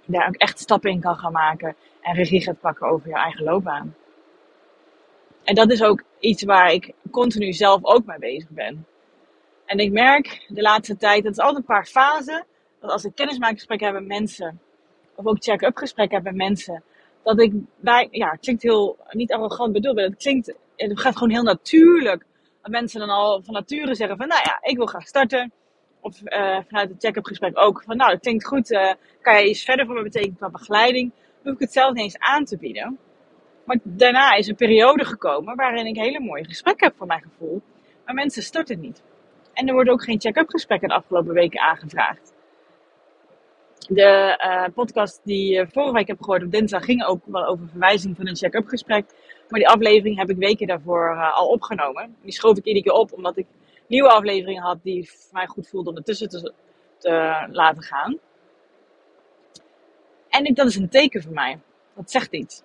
daar 0.06 0.28
ook 0.28 0.34
echt 0.34 0.58
stappen 0.58 0.90
in 0.90 1.00
kan 1.00 1.16
gaan 1.16 1.32
maken. 1.32 1.76
En 2.04 2.14
regie 2.14 2.42
gaat 2.42 2.60
pakken 2.60 2.88
over 2.88 3.08
je 3.08 3.14
eigen 3.14 3.44
loopbaan. 3.44 3.94
En 5.44 5.54
dat 5.54 5.70
is 5.70 5.82
ook 5.82 6.02
iets 6.18 6.42
waar 6.44 6.72
ik 6.72 6.92
continu 7.10 7.52
zelf 7.52 7.84
ook 7.84 8.04
mee 8.04 8.18
bezig 8.18 8.48
ben. 8.48 8.86
En 9.66 9.78
ik 9.78 9.92
merk 9.92 10.44
de 10.48 10.62
laatste 10.62 10.96
tijd, 10.96 11.22
dat 11.22 11.32
is 11.32 11.38
altijd 11.38 11.56
een 11.56 11.64
paar 11.64 11.86
fasen. 11.86 12.46
Dat 12.80 12.90
als 12.90 13.04
ik 13.04 13.14
kennismakingsgesprekken 13.14 13.86
heb 13.86 13.96
met 13.96 14.06
mensen, 14.06 14.60
of 15.14 15.26
ook 15.26 15.42
check-up 15.42 15.76
gesprekken 15.76 16.16
heb 16.16 16.24
met 16.24 16.34
mensen, 16.34 16.82
dat 17.22 17.40
ik 17.40 17.52
bij, 17.76 18.08
ja, 18.10 18.30
het 18.30 18.40
klinkt 18.40 18.62
heel, 18.62 18.98
niet 19.10 19.32
arrogant 19.32 19.72
bedoeld, 19.72 19.94
maar 19.94 20.04
het 20.04 20.16
klinkt 20.16 20.54
het 20.76 21.00
gaat 21.00 21.16
gewoon 21.16 21.32
heel 21.32 21.42
natuurlijk. 21.42 22.24
Dat 22.62 22.70
mensen 22.70 23.00
dan 23.00 23.08
al 23.08 23.42
van 23.42 23.54
nature 23.54 23.94
zeggen 23.94 24.16
van, 24.16 24.28
nou 24.28 24.40
ja, 24.44 24.58
ik 24.62 24.76
wil 24.76 24.86
graag 24.86 25.06
starten. 25.06 25.52
Of 26.00 26.20
uh, 26.24 26.58
vanuit 26.68 26.88
het 26.88 27.00
check-up 27.00 27.24
gesprek 27.24 27.58
ook 27.58 27.82
van, 27.86 27.96
nou, 27.96 28.10
het 28.12 28.20
klinkt 28.20 28.46
goed. 28.46 28.70
Uh, 28.70 28.92
kan 29.20 29.40
je 29.40 29.48
iets 29.48 29.64
verder 29.64 29.86
voor 29.86 29.94
me 29.94 30.02
betekenen 30.02 30.36
qua 30.36 30.50
begeleiding? 30.50 31.12
Hoef 31.44 31.54
ik 31.54 31.60
het 31.60 31.72
zelf 31.72 31.92
niet 31.92 32.02
eens 32.02 32.18
aan 32.18 32.44
te 32.44 32.56
bieden. 32.56 32.98
Maar 33.64 33.78
daarna 33.82 34.34
is 34.34 34.48
een 34.48 34.54
periode 34.54 35.04
gekomen 35.04 35.56
waarin 35.56 35.86
ik 35.86 35.96
hele 35.96 36.20
mooie 36.20 36.44
gesprekken 36.44 36.86
heb 36.86 36.96
voor 36.96 37.06
mijn 37.06 37.22
gevoel. 37.22 37.62
Maar 38.04 38.14
mensen 38.14 38.42
starten 38.42 38.80
niet. 38.80 39.02
En 39.52 39.68
er 39.68 39.74
worden 39.74 39.92
ook 39.92 40.04
geen 40.04 40.20
check-up 40.20 40.48
gesprekken 40.48 40.88
de 40.88 40.94
afgelopen 40.94 41.34
weken 41.34 41.60
aangevraagd. 41.60 42.32
De 43.88 44.40
uh, 44.44 44.74
podcast 44.74 45.20
die 45.24 45.60
uh, 45.60 45.66
vorige 45.72 45.92
week 45.92 46.06
heb 46.06 46.22
gehoord 46.22 46.42
op 46.42 46.50
dinsdag 46.50 46.84
ging 46.84 47.04
ook 47.04 47.20
wel 47.26 47.46
over 47.46 47.68
verwijzing 47.68 48.16
van 48.16 48.28
een 48.28 48.36
check-up 48.36 48.66
gesprek. 48.66 49.04
Maar 49.48 49.60
die 49.60 49.68
aflevering 49.68 50.18
heb 50.18 50.30
ik 50.30 50.36
weken 50.36 50.66
daarvoor 50.66 51.10
uh, 51.10 51.34
al 51.34 51.48
opgenomen. 51.48 52.16
Die 52.22 52.32
schoof 52.32 52.56
ik 52.56 52.64
iedere 52.64 52.84
keer 52.84 52.94
op 52.94 53.12
omdat 53.12 53.36
ik 53.36 53.46
nieuwe 53.86 54.08
afleveringen 54.08 54.62
had 54.62 54.78
die 54.82 55.10
mij 55.32 55.46
goed 55.46 55.68
voelden 55.68 55.92
om 55.92 55.98
ertussen 55.98 56.28
te, 56.28 56.52
te 56.98 57.46
laten 57.50 57.82
gaan. 57.82 58.18
En 60.34 60.44
ik, 60.44 60.56
dat 60.56 60.66
is 60.66 60.76
een 60.76 60.88
teken 60.88 61.22
voor 61.22 61.32
mij. 61.32 61.58
Dat 61.94 62.10
zegt 62.10 62.32
iets. 62.32 62.62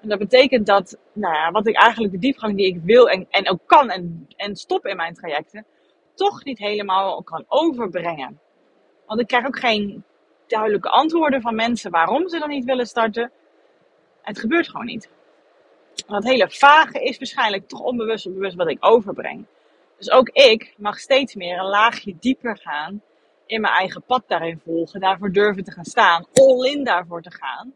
En 0.00 0.08
dat 0.08 0.18
betekent 0.18 0.66
dat, 0.66 0.98
nou 1.12 1.34
ja, 1.34 1.50
wat 1.50 1.66
ik 1.66 1.76
eigenlijk 1.76 2.12
de 2.12 2.18
diepgang 2.18 2.56
die 2.56 2.66
ik 2.66 2.80
wil 2.82 3.08
en, 3.08 3.26
en 3.30 3.50
ook 3.50 3.60
kan 3.66 3.90
en, 3.90 4.28
en 4.36 4.56
stop 4.56 4.86
in 4.86 4.96
mijn 4.96 5.14
trajecten, 5.14 5.66
toch 6.14 6.44
niet 6.44 6.58
helemaal 6.58 7.22
kan 7.22 7.44
overbrengen. 7.48 8.40
Want 9.06 9.20
ik 9.20 9.26
krijg 9.26 9.46
ook 9.46 9.58
geen 9.58 10.04
duidelijke 10.46 10.88
antwoorden 10.88 11.40
van 11.40 11.54
mensen 11.54 11.90
waarom 11.90 12.28
ze 12.28 12.38
dan 12.38 12.48
niet 12.48 12.64
willen 12.64 12.86
starten. 12.86 13.30
Het 14.22 14.38
gebeurt 14.38 14.68
gewoon 14.68 14.86
niet. 14.86 15.08
Dat 16.06 16.24
hele 16.24 16.50
vage 16.50 17.02
is 17.02 17.18
waarschijnlijk 17.18 17.68
toch 17.68 17.80
onbewust 17.80 18.26
of 18.26 18.32
bewust 18.32 18.56
wat 18.56 18.70
ik 18.70 18.76
overbreng. 18.80 19.46
Dus 19.96 20.10
ook 20.10 20.28
ik 20.28 20.74
mag 20.76 20.98
steeds 20.98 21.34
meer 21.34 21.58
een 21.58 21.68
laagje 21.68 22.16
dieper 22.20 22.58
gaan 22.58 23.02
in 23.50 23.60
mijn 23.60 23.74
eigen 23.74 24.02
pad 24.02 24.24
daarin 24.26 24.60
volgen. 24.64 25.00
Daarvoor 25.00 25.32
durven 25.32 25.64
te 25.64 25.72
gaan 25.72 25.84
staan. 25.84 26.26
All 26.32 26.70
in 26.70 26.84
daarvoor 26.84 27.22
te 27.22 27.30
gaan. 27.30 27.72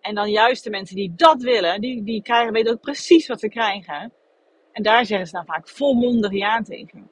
En 0.00 0.14
dan 0.14 0.30
juist 0.30 0.64
de 0.64 0.70
mensen 0.70 0.96
die 0.96 1.12
dat 1.16 1.42
willen, 1.42 1.80
die, 1.80 2.02
die 2.02 2.22
krijgen, 2.22 2.52
weten 2.52 2.72
ook 2.72 2.80
precies 2.80 3.26
wat 3.26 3.40
ze 3.40 3.48
krijgen. 3.48 4.12
En 4.72 4.82
daar 4.82 5.06
zeggen 5.06 5.26
ze 5.26 5.32
dan 5.32 5.44
vaak 5.44 5.68
volmondig 5.68 6.32
ja 6.32 6.62
tegen. 6.62 7.10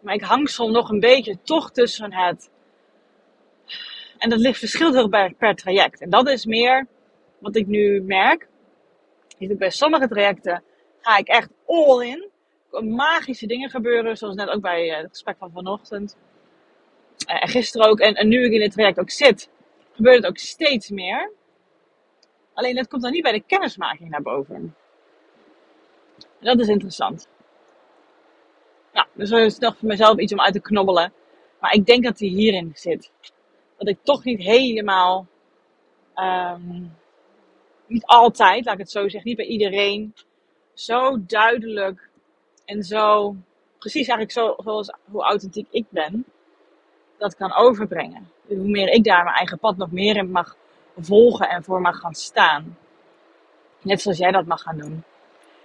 Maar 0.00 0.14
ik 0.14 0.22
hang 0.22 0.48
soms 0.48 0.72
nog 0.72 0.90
een 0.90 1.00
beetje 1.00 1.38
toch 1.42 1.70
tussen 1.70 2.12
het 2.12 2.50
en 4.18 4.30
dat 4.30 4.38
ligt 4.38 4.58
verschilt 4.58 4.94
heel 4.94 5.08
per, 5.08 5.34
per 5.34 5.54
traject. 5.54 6.00
En 6.00 6.10
dat 6.10 6.28
is 6.28 6.44
meer 6.46 6.86
wat 7.38 7.56
ik 7.56 7.66
nu 7.66 8.02
merk. 8.02 8.48
Bij 9.38 9.70
sommige 9.70 10.08
trajecten 10.08 10.62
ga 11.00 11.16
ik 11.16 11.28
echt 11.28 11.50
all 11.66 12.06
in. 12.06 12.30
Magische 12.82 13.46
dingen 13.46 13.70
gebeuren, 13.70 14.16
zoals 14.16 14.34
net 14.34 14.48
ook 14.48 14.60
bij 14.60 14.88
het 14.88 15.08
gesprek 15.08 15.36
van 15.38 15.50
vanochtend. 15.50 16.16
En 17.26 17.48
gisteren 17.48 17.88
ook. 17.88 18.00
En, 18.00 18.28
nu 18.28 18.44
ik 18.44 18.52
in 18.52 18.62
het 18.62 18.72
traject 18.72 18.98
ook 18.98 19.10
zit, 19.10 19.50
gebeurt 19.92 20.16
het 20.16 20.26
ook 20.26 20.38
steeds 20.38 20.90
meer. 20.90 21.32
Alleen 22.54 22.74
dat 22.74 22.88
komt 22.88 23.02
dan 23.02 23.12
niet 23.12 23.22
bij 23.22 23.32
de 23.32 23.42
kennismaking 23.46 24.10
naar 24.10 24.22
boven. 24.22 24.76
dat 26.40 26.60
is 26.60 26.68
interessant. 26.68 27.28
Nou, 28.92 29.06
dus 29.12 29.30
dat 29.30 29.40
is 29.40 29.58
nog 29.58 29.76
voor 29.76 29.88
mezelf 29.88 30.18
iets 30.18 30.32
om 30.32 30.40
uit 30.40 30.52
te 30.52 30.60
knobbelen. 30.60 31.12
Maar 31.60 31.72
ik 31.72 31.86
denk 31.86 32.04
dat 32.04 32.16
die 32.18 32.30
hierin 32.30 32.70
zit. 32.74 33.10
Dat 33.76 33.88
ik 33.88 33.98
toch 34.02 34.24
niet 34.24 34.40
helemaal, 34.40 35.26
ehm, 36.14 36.82
niet 37.86 38.04
altijd, 38.04 38.64
laat 38.64 38.74
ik 38.74 38.80
het 38.80 38.90
zo 38.90 39.08
zeggen, 39.08 39.28
niet 39.28 39.36
bij 39.36 39.46
iedereen, 39.46 40.14
zo 40.74 41.24
duidelijk 41.26 42.10
en 42.66 42.82
zo, 42.82 43.34
precies 43.78 44.08
eigenlijk 44.08 44.32
zo, 44.32 44.62
zoals 44.62 44.92
hoe 45.10 45.22
authentiek 45.22 45.66
ik 45.70 45.86
ben, 45.88 46.24
dat 47.18 47.36
kan 47.36 47.54
overbrengen. 47.54 48.28
hoe 48.46 48.68
meer 48.68 48.88
ik 48.88 49.04
daar 49.04 49.24
mijn 49.24 49.36
eigen 49.36 49.58
pad 49.58 49.76
nog 49.76 49.90
meer 49.90 50.16
in 50.16 50.30
mag 50.30 50.56
volgen 50.98 51.48
en 51.48 51.64
voor 51.64 51.80
mag 51.80 51.98
gaan 51.98 52.14
staan. 52.14 52.78
Net 53.82 54.00
zoals 54.00 54.18
jij 54.18 54.30
dat 54.30 54.46
mag 54.46 54.62
gaan 54.62 54.78
doen. 54.78 55.02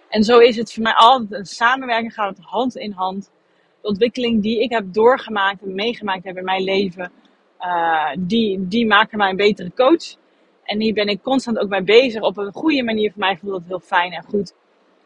En 0.09 0.23
zo 0.23 0.39
is 0.39 0.55
het 0.57 0.73
voor 0.73 0.83
mij 0.83 0.93
altijd 0.93 1.31
een 1.31 1.45
samenwerking, 1.45 2.13
gaat 2.13 2.37
het 2.37 2.45
hand 2.45 2.75
in 2.75 2.91
hand. 2.91 3.31
De 3.81 3.87
ontwikkeling 3.87 4.41
die 4.41 4.61
ik 4.61 4.71
heb 4.71 4.93
doorgemaakt 4.93 5.61
en 5.61 5.75
meegemaakt 5.75 6.23
heb 6.23 6.37
in 6.37 6.43
mijn 6.43 6.63
leven, 6.63 7.11
uh, 7.59 8.09
die, 8.19 8.67
die 8.67 8.87
maken 8.87 9.17
mij 9.17 9.29
een 9.29 9.35
betere 9.35 9.71
coach. 9.75 10.15
En 10.63 10.81
hier 10.81 10.93
ben 10.93 11.07
ik 11.07 11.21
constant 11.21 11.57
ook 11.57 11.69
mee 11.69 11.83
bezig 11.83 12.21
op 12.21 12.37
een 12.37 12.53
goede 12.53 12.83
manier. 12.83 13.11
Voor 13.11 13.19
mij 13.19 13.37
voelt 13.37 13.53
dat 13.53 13.67
heel 13.67 13.79
fijn 13.79 14.11
en 14.11 14.23
goed. 14.23 14.53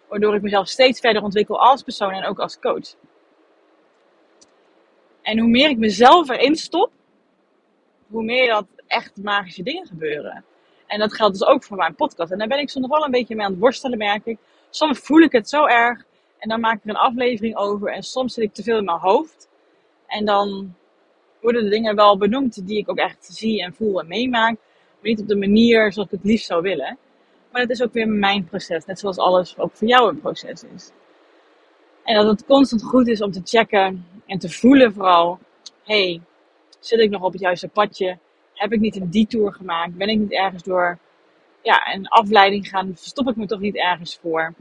Waardoor 0.10 0.36
ik 0.36 0.42
mezelf 0.42 0.68
steeds 0.68 1.00
verder 1.00 1.24
ontwikkel 1.24 1.60
als 1.60 1.82
persoon 1.82 2.12
en 2.12 2.26
ook 2.26 2.40
als 2.40 2.60
coach. 2.60 2.96
En 5.22 5.40
hoe 5.40 5.50
meer 5.50 5.70
ik 5.70 5.78
mezelf 5.78 6.30
erin 6.30 6.56
stop, 6.56 6.92
hoe 8.08 8.24
meer 8.24 8.48
dat 8.48 8.66
echt 8.88 9.18
magische 9.18 9.64
dingen 9.64 9.88
gebeuren. 9.88 10.44
En 10.88 11.00
dat 11.00 11.14
geldt 11.14 11.40
dus 11.40 11.48
ook 11.48 11.64
voor 11.64 11.78
mijn 11.78 11.96
podcast. 11.96 12.32
En 12.32 12.38
daar 12.38 12.48
ben 12.48 12.60
ik 12.60 12.70
soms 12.70 12.88
wel 12.88 13.06
een 13.06 13.12
beetje 13.12 13.36
mee 13.36 13.46
aan 13.46 13.52
het 13.52 13.60
worstelen, 13.60 13.98
merk 13.98 14.26
ik. 14.26 14.38
Soms 14.70 15.00
voel 15.00 15.20
ik 15.20 15.32
het 15.32 15.50
zo 15.50 15.66
erg 15.66 16.06
en 16.38 16.50
dan 16.50 16.60
maak 16.60 16.76
ik 16.76 16.84
er 16.84 16.90
een 16.90 16.96
aflevering 16.96 17.56
over. 17.56 17.92
En 17.92 18.04
soms 18.04 18.34
zit 18.34 18.44
ik 18.44 18.54
te 18.54 18.64
veel 18.64 18.78
in 18.78 18.86
mijn 18.86 18.98
hoofd. 18.98 19.50
En 20.08 20.26
dan 20.26 20.76
worden 21.42 21.64
de 21.64 21.70
dingen 21.70 21.96
wel 21.96 22.18
benoemd 22.18 22.68
die 22.68 22.78
ik 22.78 22.90
ook 22.90 22.98
echt 22.98 23.26
zie 23.26 23.62
en 23.62 23.74
voel 23.74 24.00
en 24.00 24.08
meemaak. 24.08 24.56
Maar 25.00 25.10
niet 25.10 25.20
op 25.20 25.28
de 25.28 25.36
manier 25.36 25.94
zoals 25.94 26.08
ik 26.08 26.18
het 26.18 26.30
liefst 26.30 26.46
zou 26.46 26.62
willen. 26.62 26.98
Maar 27.56 27.68
dat 27.68 27.78
is 27.78 27.84
ook 27.84 27.94
weer 27.94 28.08
mijn 28.08 28.44
proces. 28.44 28.86
Net 28.86 29.00
zoals 29.00 29.18
alles 29.18 29.58
ook 29.58 29.72
voor 29.74 29.88
jou 29.88 30.10
een 30.10 30.20
proces 30.20 30.64
is. 30.76 30.92
En 32.04 32.16
dat 32.16 32.26
het 32.26 32.46
constant 32.46 32.84
goed 32.84 33.08
is 33.08 33.22
om 33.22 33.32
te 33.32 33.42
checken 33.44 34.06
en 34.26 34.40
te 34.40 34.50
voelen 34.50 34.94
vooral. 34.94 35.40
hey, 35.84 36.22
zit 36.80 37.00
ik 37.00 37.10
nog 37.10 37.22
op 37.22 37.32
het 37.32 37.42
juiste 37.42 37.68
padje? 37.68 38.18
Heb 38.54 38.74
ik 38.74 38.80
niet 38.80 38.96
een 38.96 39.10
detour 39.10 39.54
gemaakt? 39.54 39.98
Ben 39.98 40.08
ik 40.08 40.18
niet 40.18 40.32
ergens 40.32 40.64
door 40.64 40.98
ja, 41.62 41.94
een 41.94 42.08
afleiding 42.08 42.68
gaan? 42.68 42.94
Verstop 42.96 43.30
ik 43.30 43.36
me 43.36 43.46
toch 43.46 43.60
niet 43.60 43.76
ergens 43.76 44.18
voor? 44.22 44.54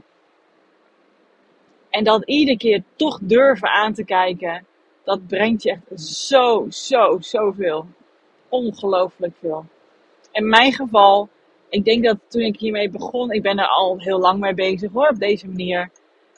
En 1.89 2.03
dat 2.03 2.25
iedere 2.25 2.57
keer 2.57 2.83
toch 2.95 3.19
durven 3.21 3.69
aan 3.69 3.93
te 3.93 4.03
kijken, 4.03 4.65
dat 5.03 5.27
brengt 5.27 5.63
je 5.63 5.71
echt 5.71 6.01
zo, 6.01 6.65
zo, 6.69 7.17
zoveel. 7.19 7.87
Ongelooflijk 8.49 9.35
veel. 9.39 9.65
In 10.31 10.49
mijn 10.49 10.73
geval, 10.73 11.29
ik 11.75 11.85
denk 11.85 12.03
dat 12.03 12.17
toen 12.27 12.41
ik 12.41 12.59
hiermee 12.59 12.89
begon, 12.89 13.31
ik 13.31 13.41
ben 13.41 13.59
er 13.59 13.67
al 13.67 13.99
heel 13.99 14.19
lang 14.19 14.39
mee 14.39 14.53
bezig 14.53 14.91
hoor, 14.91 15.07
op 15.07 15.19
deze 15.19 15.47
manier. 15.47 15.91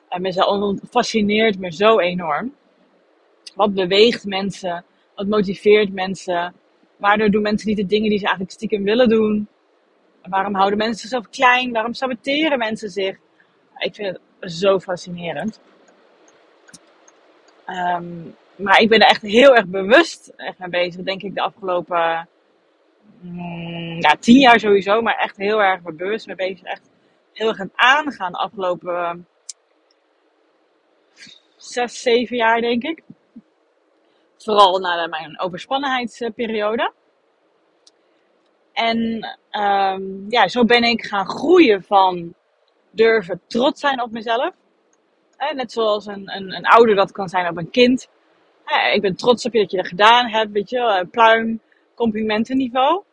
En 0.10 0.22
mezelf 0.22 0.80
fascineert 0.90 1.60
me 1.60 1.72
zo 1.72 2.00
enorm. 2.00 2.56
Wat 3.56 3.74
beweegt 3.74 4.26
mensen? 4.26 4.86
Wat 5.16 5.28
motiveert 5.28 5.94
mensen? 5.94 6.54
Waardoor 6.98 7.30
doen 7.30 7.42
mensen 7.42 7.68
niet 7.68 7.78
de 7.78 7.86
dingen 7.86 8.10
die 8.10 8.18
ze 8.18 8.26
eigenlijk 8.26 8.54
stiekem 8.54 8.84
willen 8.84 9.10
doen? 9.10 9.48
Waarom 10.24 10.56
houden 10.56 10.78
mensen 10.78 11.00
zichzelf 11.00 11.30
klein? 11.30 11.72
Waarom 11.72 11.94
saboteren 11.94 12.58
mensen 12.58 12.90
zich? 12.90 13.18
Ik 13.78 13.96
vind 13.96 14.20
het 14.40 14.52
zo 14.52 14.80
fascinerend. 14.80 15.60
Ehm, 17.66 18.06
maar 18.56 18.80
ik 18.80 18.90
ben 18.90 19.00
er 19.00 19.10
echt 19.10 19.22
heel 19.22 19.56
erg 19.56 19.66
bewust 19.66 20.34
echt 20.36 20.60
mee 20.60 20.70
bezig, 20.70 21.04
denk 21.04 21.22
ik, 21.22 21.36
de 21.36 21.42
afgelopen 21.42 22.28
mm, 23.22 24.02
tien 24.20 24.40
jaar 24.40 24.60
sowieso. 24.60 25.02
Maar 25.02 25.18
echt 25.18 25.38
heel 25.38 25.62
erg 25.62 25.82
bewust 25.82 26.28
mee 26.28 26.36
bezig. 26.36 26.64
Echt 26.64 26.90
heel 27.34 27.48
erg 27.48 27.60
aan 27.60 27.72
aangaan 27.76 28.32
de 28.32 28.38
afgelopen 28.38 29.28
zes, 31.56 32.02
zeven 32.02 32.38
jaar, 32.38 32.62
denk 32.62 32.84
ik. 32.84 33.04
Vooral 34.38 34.80
na 34.80 35.08
mijn 35.08 35.40
overspannenheidsperiode. 35.40 36.92
En 38.74 39.28
um, 39.52 40.26
ja, 40.30 40.48
zo 40.48 40.66
ben 40.66 40.84
ik 40.84 41.06
gaan 41.06 41.30
groeien 41.30 41.84
van 41.84 42.34
durven 42.92 43.42
trots 43.48 43.80
zijn 43.80 44.02
op 44.02 44.12
mezelf. 44.12 44.54
net 45.54 45.72
zoals 45.72 46.06
een, 46.06 46.36
een, 46.36 46.56
een, 46.56 46.66
ouder 46.66 46.96
dat 46.96 47.12
kan 47.12 47.30
zijn 47.30 47.48
op 47.48 47.58
een 47.58 47.70
kind. 47.70 48.10
ik 48.94 49.02
ben 49.02 49.16
trots 49.16 49.46
op 49.46 49.54
je 49.54 49.60
dat 49.60 49.72
je 49.72 49.78
dat 49.78 49.88
gedaan 49.88 50.28
hebt, 50.28 50.52
weet 50.52 50.70
je, 50.70 51.08
pluim, 51.12 51.62
complimentenniveau. 51.98 53.04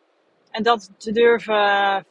En 0.51 0.63
dat 0.63 0.91
te 0.97 1.11
durven 1.11 2.05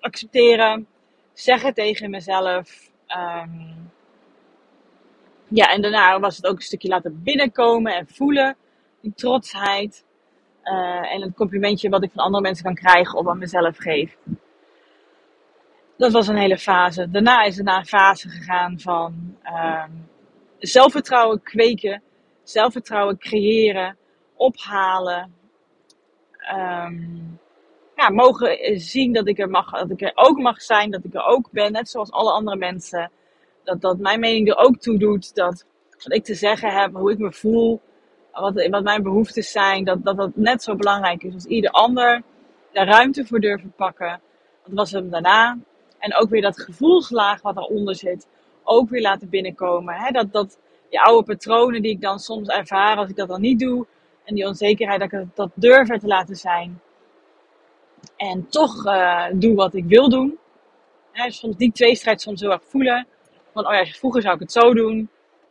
accepteren, 0.00 0.86
zeggen 1.32 1.74
tegen 1.74 2.10
mezelf. 2.10 2.90
Um, 3.16 3.90
ja, 5.48 5.72
en 5.72 5.82
daarna 5.82 6.20
was 6.20 6.36
het 6.36 6.46
ook 6.46 6.56
een 6.56 6.62
stukje 6.62 6.88
laten 6.88 7.22
binnenkomen 7.22 7.94
en 7.94 8.08
voelen. 8.08 8.56
Die 9.00 9.14
trotsheid. 9.14 10.04
Uh, 10.64 11.12
en 11.12 11.20
het 11.20 11.34
complimentje 11.34 11.88
wat 11.88 12.02
ik 12.02 12.10
van 12.12 12.24
andere 12.24 12.42
mensen 12.42 12.64
kan 12.64 12.74
krijgen 12.74 13.18
of 13.18 13.28
aan 13.28 13.38
mezelf 13.38 13.76
geef. 13.76 14.16
Dat 15.96 16.12
was 16.12 16.28
een 16.28 16.36
hele 16.36 16.58
fase. 16.58 17.10
Daarna 17.10 17.42
is 17.42 17.56
het 17.56 17.64
naar 17.64 17.78
een 17.78 17.86
fase 17.86 18.28
gegaan 18.28 18.80
van 18.80 19.36
uh, 19.44 19.84
zelfvertrouwen 20.58 21.42
kweken, 21.42 22.02
zelfvertrouwen 22.42 23.18
creëren, 23.18 23.96
ophalen. 24.34 25.34
Ja, 27.96 28.10
mogen 28.10 28.80
zien 28.80 29.12
dat 29.12 29.28
ik, 29.28 29.38
er 29.38 29.50
mag, 29.50 29.70
dat 29.70 29.90
ik 29.90 30.02
er 30.02 30.12
ook 30.14 30.38
mag 30.38 30.62
zijn, 30.62 30.90
dat 30.90 31.04
ik 31.04 31.14
er 31.14 31.24
ook 31.24 31.50
ben, 31.50 31.72
net 31.72 31.88
zoals 31.88 32.10
alle 32.10 32.30
andere 32.32 32.56
mensen 32.56 33.10
dat, 33.66 33.80
dat 33.80 33.98
mijn 33.98 34.20
mening 34.20 34.48
er 34.48 34.56
ook 34.56 34.76
toe 34.76 34.98
doet. 34.98 35.34
Dat 35.34 35.64
wat 35.90 36.12
ik 36.12 36.24
te 36.24 36.34
zeggen 36.34 36.70
heb, 36.70 36.94
hoe 36.94 37.12
ik 37.12 37.18
me 37.18 37.32
voel, 37.32 37.80
wat, 38.32 38.66
wat 38.66 38.82
mijn 38.82 39.02
behoeftes 39.02 39.50
zijn, 39.50 39.84
dat, 39.84 40.04
dat 40.04 40.16
dat 40.16 40.30
net 40.36 40.62
zo 40.62 40.74
belangrijk 40.74 41.22
is 41.22 41.34
als 41.34 41.44
ieder 41.44 41.70
ander. 41.70 42.22
Daar 42.72 42.86
ruimte 42.86 43.26
voor 43.26 43.40
durven 43.40 43.72
pakken. 43.76 44.20
Dat 44.64 44.74
was 44.74 44.92
hem 44.92 45.10
daarna. 45.10 45.58
En 45.98 46.16
ook 46.16 46.30
weer 46.30 46.42
dat 46.42 46.60
gevoelslaag 46.60 47.42
wat 47.42 47.56
eronder 47.56 47.94
zit, 47.94 48.28
ook 48.62 48.88
weer 48.88 49.02
laten 49.02 49.28
binnenkomen. 49.28 50.12
Dat, 50.12 50.32
dat 50.32 50.58
die 50.90 51.00
oude 51.00 51.26
patronen 51.26 51.82
die 51.82 51.92
ik 51.92 52.00
dan 52.00 52.18
soms 52.18 52.48
ervaar 52.48 52.96
als 52.96 53.08
ik 53.08 53.16
dat 53.16 53.28
dan 53.28 53.40
niet 53.40 53.58
doe. 53.58 53.86
En 54.26 54.34
die 54.34 54.46
onzekerheid 54.46 55.00
dat 55.00 55.12
ik 55.12 55.28
dat 55.34 55.50
durf 55.54 55.88
te 55.88 56.06
laten 56.06 56.36
zijn. 56.36 56.80
En 58.16 58.48
toch 58.48 58.86
uh, 58.86 59.26
doe 59.32 59.54
wat 59.54 59.74
ik 59.74 59.84
wil 59.84 60.08
doen. 60.08 60.38
Hè, 61.12 61.30
soms 61.30 61.56
die 61.56 61.72
tweestrijd 61.72 62.20
soms 62.20 62.40
heel 62.40 62.50
erg 62.50 62.64
voelen. 62.64 63.06
Van, 63.52 63.66
oh 63.66 63.72
ja, 63.72 63.84
vroeger 63.84 64.22
zou 64.22 64.34
ik 64.34 64.40
het 64.40 64.52
zo 64.52 64.74
doen. 64.74 65.08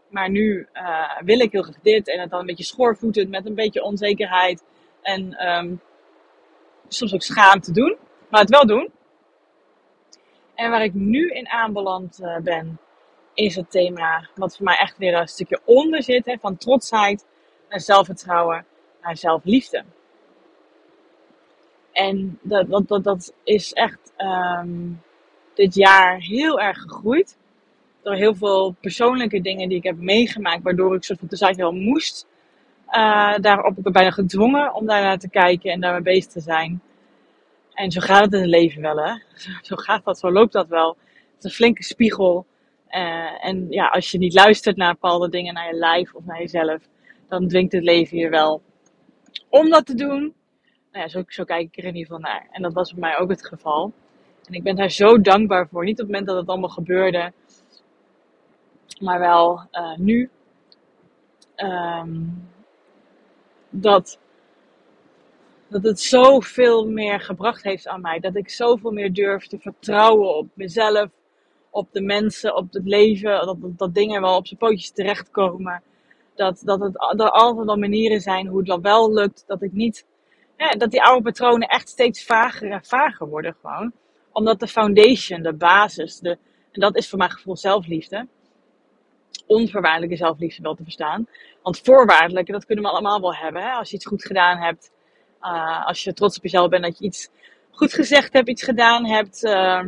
Maar 0.10 0.30
nu 0.30 0.68
uh, 0.74 1.20
wil 1.20 1.40
ik 1.40 1.52
heel 1.52 1.62
graag 1.62 1.80
dit. 1.82 2.08
En 2.08 2.20
het 2.20 2.30
dan 2.30 2.40
een 2.40 2.46
beetje 2.46 2.64
schoorvoetend 2.64 3.30
met 3.30 3.46
een 3.46 3.56
beetje 3.56 3.84
onzekerheid. 3.84 4.64
En 5.02 5.48
um, 5.48 5.82
soms 6.88 7.14
ook 7.14 7.22
schaamte 7.22 7.72
doen. 7.72 7.98
Maar 8.30 8.42
het 8.42 8.50
wel 8.50 8.66
doen. 8.66 8.92
En 10.56 10.70
waar 10.70 10.84
ik 10.84 10.94
nu 10.94 11.30
in 11.30 11.50
aanbeland 11.50 12.20
uh, 12.22 12.38
ben, 12.38 12.80
is 13.34 13.56
het 13.56 13.72
thema 13.72 14.30
wat 14.36 14.56
voor 14.56 14.66
mij 14.66 14.78
echt 14.78 14.98
weer 14.98 15.14
een 15.14 15.28
stukje 15.28 15.60
onder 15.66 16.04
zit. 16.04 16.26
Hè, 16.26 16.38
van 16.40 16.58
trotsheid 16.58 17.26
zelfvertrouwen 17.80 18.66
naar 19.02 19.18
zelfliefde. 19.18 19.84
En 21.92 22.40
dat, 22.42 22.88
dat, 22.88 23.04
dat, 23.04 23.34
is 23.44 23.74
echt 23.74 24.14
um, 24.18 25.02
dit 25.54 25.76
jaar 25.76 26.18
heel 26.18 26.60
erg 26.60 26.78
gegroeid 26.78 27.38
door 28.02 28.14
heel 28.14 28.36
veel 28.36 28.76
persoonlijke 28.82 29.42
dingen 29.42 29.70
die 29.70 29.78
ik 29.78 29.84
heb 29.84 29.98
meegemaakt, 29.98 30.64
waardoor 30.64 30.96
ik 30.96 31.04
soort 31.04 31.20
van 31.20 31.28
de 31.28 31.54
wel 31.56 31.72
moest. 31.72 32.28
Uh, 32.90 33.38
daarop 33.38 33.78
ik 33.78 33.92
bijna 33.92 34.12
gedwongen 34.12 34.74
om 34.74 34.86
daar 34.86 35.02
naar 35.02 35.18
te 35.18 35.30
kijken 35.30 35.72
en 35.72 35.80
daarmee 35.80 36.02
bezig 36.02 36.32
te 36.32 36.40
zijn. 36.40 36.82
En 37.74 37.92
zo 37.92 38.02
gaat 38.02 38.24
het 38.24 38.34
in 38.34 38.40
het 38.40 38.50
leven 38.50 38.82
wel, 38.82 38.98
hè? 38.98 39.14
Zo 39.68 39.76
gaat 39.76 40.04
dat, 40.04 40.20
zo 40.20 40.32
loopt 40.32 40.54
dat 40.54 40.68
wel. 40.68 40.90
Het 40.90 41.38
is 41.38 41.44
een 41.44 41.50
flinke 41.52 41.84
spiegel. 41.84 42.46
Uh, 42.90 43.46
en 43.46 43.66
ja, 43.70 43.88
als 43.88 44.12
je 44.12 44.18
niet 44.18 44.34
luistert 44.34 44.78
naar 44.78 44.94
bepaalde 44.94 45.30
dingen, 45.30 45.54
naar 45.54 45.68
je 45.68 45.80
lijf 45.80 46.14
of 46.14 46.26
naar 46.26 46.40
jezelf, 46.40 46.82
dan 47.28 47.48
dwingt 47.48 47.72
het 47.72 47.84
leven 47.84 48.18
je 48.18 48.30
wel 48.30 48.62
om 49.50 49.70
dat 49.70 49.86
te 49.86 49.96
doen. 49.96 50.34
Nou 50.92 51.04
ja, 51.04 51.24
zo, 51.28 51.44
kijk 51.44 51.62
ik 51.62 51.78
er 51.78 51.84
in 51.84 51.96
ieder 51.96 52.16
geval 52.16 52.32
naar. 52.32 52.48
En 52.52 52.62
dat 52.62 52.74
was 52.74 52.92
bij 52.92 53.00
mij 53.00 53.18
ook 53.18 53.30
het 53.30 53.46
geval. 53.46 53.94
En 54.48 54.54
ik 54.54 54.64
ben 54.64 54.76
daar 54.76 54.90
zo 54.90 55.22
dankbaar 55.22 55.68
voor. 55.68 55.84
Niet 55.84 55.94
op 55.94 55.98
het 55.98 56.08
moment 56.08 56.28
dat 56.28 56.38
het 56.38 56.48
allemaal 56.48 56.70
gebeurde, 56.70 57.34
maar 59.00 59.20
wel 59.20 59.68
uh, 59.72 59.96
nu. 59.96 60.30
Um, 61.56 62.48
dat, 63.70 64.20
dat 65.68 65.84
het 65.84 66.00
zoveel 66.00 66.88
meer 66.88 67.20
gebracht 67.20 67.64
heeft 67.64 67.88
aan 67.88 68.02
mij. 68.02 68.20
Dat 68.20 68.36
ik 68.36 68.50
zoveel 68.50 68.92
meer 68.92 69.14
durf 69.14 69.48
te 69.48 69.60
vertrouwen 69.60 70.36
op 70.36 70.48
mezelf, 70.54 71.10
op 71.70 71.88
de 71.92 72.02
mensen, 72.02 72.56
op 72.56 72.74
het 72.74 72.86
leven. 72.86 73.46
Dat, 73.46 73.62
dat, 73.62 73.78
dat 73.78 73.94
dingen 73.94 74.22
wel 74.22 74.36
op 74.36 74.48
zijn 74.48 74.60
pootjes 74.60 74.92
terechtkomen. 74.92 75.84
Dat, 76.36 76.62
dat 76.64 76.80
het, 76.80 76.98
wel 77.16 77.78
manieren 77.78 78.22
zijn 78.22 78.48
hoe 78.48 78.58
het 78.58 78.68
dan 78.68 78.82
wel 78.82 79.14
lukt. 79.14 79.44
Dat 79.48 79.62
ik 79.62 79.72
niet, 79.72 80.06
dat 80.78 80.92
die 80.92 81.04
oude 81.04 81.22
patronen 81.22 81.68
echt 81.68 81.90
steeds 81.90 82.26
vager 82.26 82.72
en 82.72 82.86
vager 82.86 83.28
worden 83.28 83.56
gewoon. 83.62 83.92
Omdat 84.32 84.60
de 84.60 84.68
foundation, 84.68 85.42
de 85.42 85.54
basis, 85.54 86.20
de, 86.20 86.38
en 86.76 86.82
dat 86.82 86.96
is 86.96 87.10
voor 87.10 87.18
mijn 87.18 87.32
gevoel 87.32 87.58
zelfliefde. 87.58 88.28
Onvoorwaardelijke 89.48 90.16
zelfliefde 90.16 90.62
wel 90.62 90.76
te 90.76 90.84
verstaan. 90.84 91.28
Want 91.62 91.80
voorwaardelijke, 91.80 92.52
dat 92.52 92.66
kunnen 92.66 92.84
we 92.84 92.90
allemaal 92.90 93.22
wel 93.22 93.36
hebben. 93.36 93.62
Hè? 93.62 93.70
Als 93.72 93.90
je 93.90 93.96
iets 93.96 94.06
goed 94.06 94.26
gedaan 94.26 94.58
hebt. 94.58 94.92
Uh, 95.42 95.86
als 95.86 96.04
je 96.04 96.14
trots 96.14 96.38
op 96.38 96.44
jezelf 96.44 96.70
bent 96.70 96.84
dat 96.84 96.98
je 96.98 97.06
iets 97.06 97.30
goed 97.72 97.94
gezegd 97.94 98.34
hebt, 98.34 98.50
iets 98.50 98.64
gedaan 98.64 99.06
hebt. 99.06 99.44
Uh, 99.44 99.84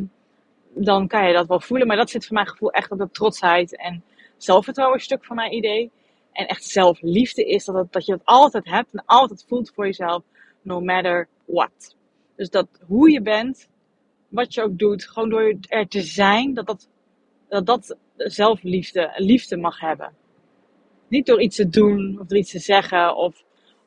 dan 0.74 1.08
kan 1.08 1.28
je 1.28 1.34
dat 1.34 1.48
wel 1.48 1.60
voelen. 1.60 1.88
Maar 1.88 1.98
dat 1.98 2.10
zit 2.10 2.26
voor 2.26 2.34
mijn 2.34 2.48
gevoel 2.48 2.72
echt 2.72 2.92
op 2.92 2.98
de 2.98 3.12
trotsheid 3.12 3.78
en 3.78 4.04
zelfvertrouwen 4.38 5.00
stuk 5.00 5.26
van 5.26 5.36
mijn 5.36 5.54
idee 5.54 5.92
en 6.38 6.48
echt 6.48 6.64
zelfliefde 6.64 7.44
is, 7.44 7.66
dat, 7.66 7.94
dat 7.94 8.06
je 8.06 8.12
dat 8.12 8.26
altijd 8.26 8.66
hebt 8.66 8.94
en 8.94 9.04
altijd 9.06 9.46
voelt 9.48 9.72
voor 9.76 9.86
jezelf, 9.86 10.24
no 10.62 10.82
matter 10.82 11.28
what. 11.46 11.96
Dus 12.36 12.50
dat 12.50 12.68
hoe 12.88 13.12
je 13.12 13.22
bent, 13.22 13.70
wat 14.28 14.54
je 14.54 14.62
ook 14.62 14.78
doet, 14.78 15.08
gewoon 15.08 15.30
door 15.30 15.58
er 15.68 15.88
te 15.88 16.02
zijn, 16.02 16.54
dat 16.54 16.66
dat, 16.66 16.90
dat, 17.48 17.66
dat 17.66 17.98
zelfliefde, 18.16 19.14
liefde 19.16 19.58
mag 19.58 19.80
hebben. 19.80 20.14
Niet 21.08 21.26
door 21.26 21.42
iets 21.42 21.56
te 21.56 21.70
doen 21.70 22.18
of 22.20 22.28
door 22.28 22.38
iets 22.38 22.52
te 22.52 22.60
zeggen 22.60 23.16
of 23.16 23.44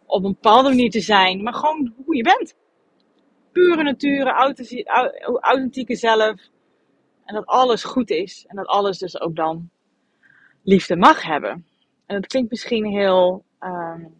op 0.06 0.24
een 0.24 0.32
bepaalde 0.32 0.68
manier 0.68 0.90
te 0.90 1.00
zijn, 1.00 1.42
maar 1.42 1.54
gewoon 1.54 1.94
hoe 2.04 2.16
je 2.16 2.22
bent. 2.22 2.56
Pure 3.52 3.82
natuur, 3.82 4.26
authentieke 5.40 5.96
zelf. 5.96 6.40
En 7.24 7.34
dat 7.34 7.46
alles 7.46 7.84
goed 7.84 8.10
is. 8.10 8.44
En 8.48 8.56
dat 8.56 8.66
alles 8.66 8.98
dus 8.98 9.20
ook 9.20 9.36
dan 9.36 9.70
liefde 10.62 10.96
mag 10.96 11.22
hebben. 11.22 11.69
En 12.10 12.16
dat 12.16 12.26
klinkt 12.26 12.50
misschien 12.50 12.84
heel. 12.84 13.44
Um, 13.60 14.14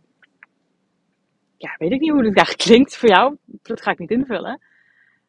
ja, 1.57 1.75
weet 1.79 1.93
ik 1.93 2.01
niet 2.01 2.11
hoe 2.11 2.25
het 2.25 2.37
eigenlijk 2.37 2.59
klinkt 2.69 2.97
voor 2.97 3.09
jou. 3.09 3.37
Dat 3.45 3.83
ga 3.83 3.91
ik 3.91 3.99
niet 3.99 4.11
invullen. 4.11 4.61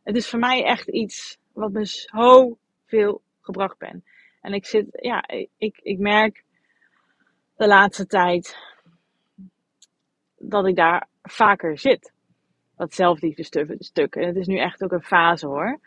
Het 0.03 0.15
is 0.15 0.29
voor 0.29 0.39
mij 0.39 0.63
echt 0.63 0.87
iets 0.87 1.37
wat 1.53 1.71
me 1.71 1.85
zo 1.85 2.57
veel 2.85 3.21
gebracht 3.41 3.77
ben. 3.77 4.03
En 4.41 4.53
ik 4.53 4.65
zit, 4.65 4.87
ja, 4.91 5.27
ik, 5.57 5.79
ik 5.81 5.99
merk 5.99 6.43
de 7.55 7.67
laatste 7.67 8.05
tijd 8.05 8.57
dat 10.37 10.67
ik 10.67 10.75
daar 10.75 11.07
vaker 11.21 11.77
zit. 11.77 12.13
Dat 12.77 12.93
zelfliefde 12.93 13.43
stuk. 13.79 14.15
En 14.15 14.27
het 14.27 14.35
is 14.35 14.47
nu 14.47 14.57
echt 14.57 14.83
ook 14.83 14.91
een 14.91 15.03
fase 15.03 15.47
hoor. 15.47 15.79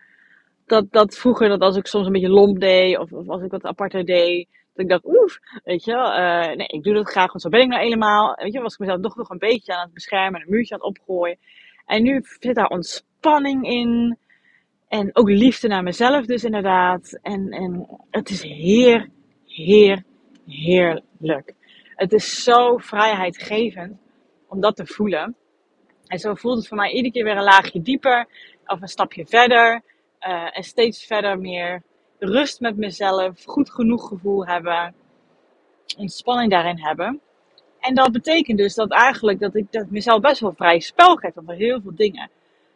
Dat, 0.66 0.92
dat 0.92 1.18
vroeger, 1.18 1.48
dat 1.48 1.60
als 1.60 1.76
ik 1.76 1.86
soms 1.86 2.06
een 2.06 2.12
beetje 2.12 2.28
lomp 2.28 2.60
deed, 2.60 2.98
of, 2.98 3.12
of 3.12 3.28
als 3.28 3.42
ik 3.42 3.50
wat 3.50 3.64
aparter 3.64 4.04
deed, 4.04 4.48
dat 4.74 4.84
ik 4.84 4.88
dacht, 4.88 5.04
oef, 5.04 5.38
weet 5.64 5.84
je 5.84 5.92
wel, 5.92 6.18
uh, 6.18 6.56
nee, 6.56 6.66
ik 6.66 6.82
doe 6.82 6.94
dat 6.94 7.10
graag, 7.10 7.28
want 7.28 7.42
zo 7.42 7.48
ben 7.48 7.60
ik 7.60 7.68
nou 7.68 7.82
helemaal. 7.82 8.34
Weet 8.34 8.52
je, 8.52 8.60
was 8.60 8.72
ik 8.72 8.78
mezelf 8.78 9.00
toch 9.00 9.16
nog 9.16 9.30
een 9.30 9.38
beetje 9.38 9.74
aan 9.74 9.84
het 9.84 9.94
beschermen, 9.94 10.40
een 10.40 10.50
muurtje 10.50 10.74
aan 10.74 10.80
het 10.80 10.98
opgooien. 10.98 11.38
En 11.86 12.02
nu 12.02 12.24
zit 12.40 12.54
daar 12.54 12.68
ontspanning 12.68 13.68
in. 13.68 14.18
En 14.88 15.10
ook 15.16 15.28
liefde 15.28 15.68
naar 15.68 15.82
mezelf 15.82 16.26
dus 16.26 16.44
inderdaad. 16.44 17.18
En, 17.22 17.48
en 17.48 17.86
het 18.10 18.30
is 18.30 18.42
heer, 18.42 19.08
heer, 19.46 20.04
heerlijk. 20.46 21.54
Het 21.94 22.12
is 22.12 22.42
zo 22.42 22.76
vrijheidgevend 22.76 23.98
om 24.48 24.60
dat 24.60 24.76
te 24.76 24.86
voelen. 24.86 25.36
En 26.06 26.18
zo 26.18 26.34
voelt 26.34 26.56
het 26.56 26.68
voor 26.68 26.76
mij 26.76 26.90
iedere 26.90 27.12
keer 27.12 27.24
weer 27.24 27.36
een 27.36 27.42
laagje 27.42 27.82
dieper 27.82 28.26
of 28.66 28.80
een 28.80 28.88
stapje 28.88 29.26
verder. 29.26 29.82
Uh, 30.20 30.56
en 30.56 30.62
steeds 30.62 31.06
verder 31.06 31.38
meer 31.38 31.82
rust 32.24 32.60
met 32.60 32.76
mezelf, 32.76 33.44
goed 33.44 33.70
genoeg 33.70 34.08
gevoel 34.08 34.46
hebben, 34.46 34.94
ontspanning 35.96 36.50
daarin 36.50 36.78
hebben. 36.78 37.20
En 37.80 37.94
dat 37.94 38.12
betekent 38.12 38.58
dus 38.58 38.74
dat 38.74 38.90
eigenlijk 38.90 39.40
dat 39.40 39.54
ik 39.54 39.72
dat 39.72 39.90
mezelf 39.90 40.20
best 40.20 40.40
wel 40.40 40.54
vrij 40.56 40.80
spel 40.80 41.16
geef 41.16 41.38
over 41.38 41.54
heel 41.54 41.80
veel 41.80 41.94
dingen. 41.94 42.30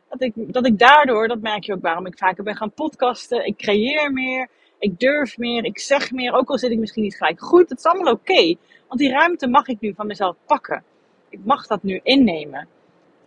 Dat 0.08 0.22
ik, 0.22 0.32
dat 0.52 0.66
ik 0.66 0.78
daardoor, 0.78 1.28
dat 1.28 1.40
merk 1.40 1.64
je 1.64 1.72
ook 1.72 1.82
waarom 1.82 2.06
ik 2.06 2.18
vaker 2.18 2.44
ben 2.44 2.56
gaan 2.56 2.72
podcasten. 2.72 3.46
Ik 3.46 3.56
creëer 3.56 4.12
meer, 4.12 4.48
ik 4.78 4.98
durf 4.98 5.38
meer, 5.38 5.64
ik 5.64 5.78
zeg 5.78 6.10
meer. 6.10 6.32
Ook 6.32 6.48
al 6.48 6.58
zit 6.58 6.70
ik 6.70 6.78
misschien 6.78 7.02
niet 7.02 7.16
gelijk 7.16 7.40
goed, 7.40 7.68
het 7.68 7.78
is 7.78 7.84
allemaal 7.84 8.12
oké. 8.12 8.54
want 8.88 9.00
die 9.00 9.10
ruimte 9.10 9.48
mag 9.48 9.66
ik 9.66 9.80
nu 9.80 9.94
van 9.94 10.06
mezelf 10.06 10.36
pakken. 10.46 10.84
Ik 11.28 11.40
mag 11.44 11.66
dat 11.66 11.82
nu 11.82 12.00
innemen. 12.02 12.68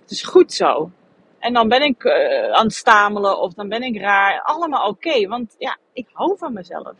Het 0.01 0.11
is 0.11 0.23
goed 0.23 0.53
zo. 0.53 0.91
En 1.41 1.53
dan 1.53 1.67
ben 1.67 1.81
ik 1.81 2.03
uh, 2.03 2.51
aan 2.51 2.65
het 2.65 2.73
stamelen 2.73 3.39
of 3.39 3.53
dan 3.53 3.69
ben 3.69 3.81
ik 3.81 3.97
raar. 3.97 4.41
Allemaal 4.41 4.87
oké, 4.87 5.27
want 5.27 5.55
ja, 5.57 5.77
ik 5.93 6.07
hou 6.11 6.37
van 6.37 6.53
mezelf. 6.53 6.91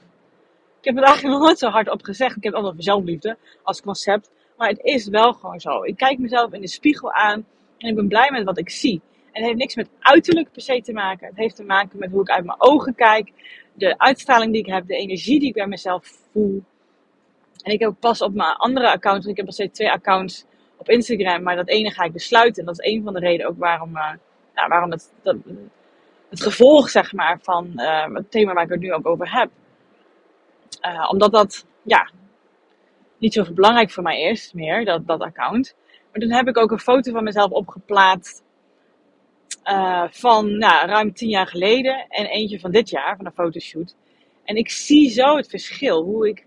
Ik 0.80 0.88
heb 0.88 0.95
het 0.95 1.06
eigenlijk 1.06 1.34
nog 1.36 1.45
nooit 1.45 1.60
zo 1.60 1.69
hard 1.69 1.89
op 1.89 2.01
gezegd. 2.04 2.36
Ik 2.36 2.43
heb 2.43 2.54
het 2.54 2.63
altijd 2.63 2.84
zelfliefde 2.84 3.38
als 3.63 3.82
concept. 3.82 4.32
Maar 4.58 4.69
het 4.69 4.80
is 4.82 5.08
wel 5.08 5.34
gewoon 5.34 5.60
zo. 5.60 5.84
Ik 5.84 5.97
kijk 5.97 6.19
mezelf 6.19 6.54
in 6.54 6.62
de 6.62 6.67
spiegel 6.67 7.12
aan 7.12 7.45
en 7.77 7.89
ik 7.89 7.95
ben 7.95 8.08
blij 8.08 8.30
met 8.32 8.43
wat 8.43 8.58
ik 8.58 8.69
zie. 8.69 9.01
En 9.32 9.41
het 9.41 9.43
heeft 9.43 9.58
niks 9.58 9.75
met 9.75 9.89
uiterlijk 9.99 10.51
per 10.51 10.62
se 10.62 10.82
te 10.82 10.93
maken. 10.93 11.27
Het 11.27 11.38
heeft 11.38 11.56
te 11.56 11.63
maken 11.63 11.99
met 11.99 12.12
hoe 12.12 12.21
ik 12.21 12.30
uit 12.30 12.45
mijn 12.45 12.62
ogen 12.62 12.95
kijk. 12.95 13.32
De 13.73 13.97
uitstraling 13.97 14.51
die 14.51 14.62
ik 14.62 14.73
heb, 14.73 14.88
de 14.88 14.95
energie 14.95 15.39
die 15.39 15.47
ik 15.47 15.54
bij 15.54 15.67
mezelf 15.67 16.13
voel. 16.32 16.63
En 17.63 17.71
ik 17.71 17.80
heb 17.80 17.93
pas 17.99 18.21
op 18.21 18.34
mijn 18.34 18.56
andere 18.56 18.91
accounts, 18.91 19.25
ik 19.25 19.38
heb 19.38 19.45
al 19.45 19.51
steeds 19.51 19.73
twee 19.73 19.91
accounts 19.91 20.45
op 20.77 20.89
Instagram, 20.89 21.43
maar 21.43 21.56
dat 21.56 21.67
ene 21.67 21.91
ga 21.91 22.04
ik 22.04 22.12
besluiten. 22.12 22.60
En 22.60 22.65
dat 22.65 22.80
is 22.80 22.93
een 22.93 23.04
van 23.04 23.13
de 23.13 23.19
redenen 23.19 23.47
ook 23.47 23.58
waarom, 23.58 23.95
uh, 23.95 24.12
nou, 24.53 24.67
waarom 24.67 24.91
het, 24.91 25.11
het 26.29 26.41
gevolg 26.41 26.89
zeg 26.89 27.13
maar, 27.13 27.39
van 27.41 27.71
uh, 27.75 28.13
het 28.13 28.31
thema 28.31 28.53
waar 28.53 28.63
ik 28.63 28.69
het 28.69 28.79
nu 28.79 28.93
ook 28.93 29.07
over 29.07 29.33
heb. 29.33 29.49
Uh, 30.85 31.09
omdat 31.11 31.31
dat 31.31 31.65
ja, 31.81 32.09
niet 33.17 33.33
zo 33.33 33.53
belangrijk 33.53 33.91
voor 33.91 34.03
mij 34.03 34.21
is 34.21 34.53
meer, 34.53 34.85
dat, 34.85 35.07
dat 35.07 35.21
account. 35.21 35.75
Maar 36.11 36.21
toen 36.21 36.31
heb 36.31 36.47
ik 36.47 36.57
ook 36.57 36.71
een 36.71 36.79
foto 36.79 37.11
van 37.11 37.23
mezelf 37.23 37.51
opgeplaatst. 37.51 38.43
Uh, 39.65 40.03
van 40.09 40.57
nou, 40.57 40.87
ruim 40.87 41.13
tien 41.13 41.29
jaar 41.29 41.47
geleden 41.47 42.05
en 42.09 42.25
eentje 42.25 42.59
van 42.59 42.71
dit 42.71 42.89
jaar, 42.89 43.15
van 43.17 43.25
een 43.25 43.31
fotoshoot. 43.31 43.95
En 44.43 44.55
ik 44.55 44.69
zie 44.69 45.09
zo 45.09 45.35
het 45.35 45.49
verschil, 45.49 46.03
hoe 46.03 46.27
ik 46.27 46.45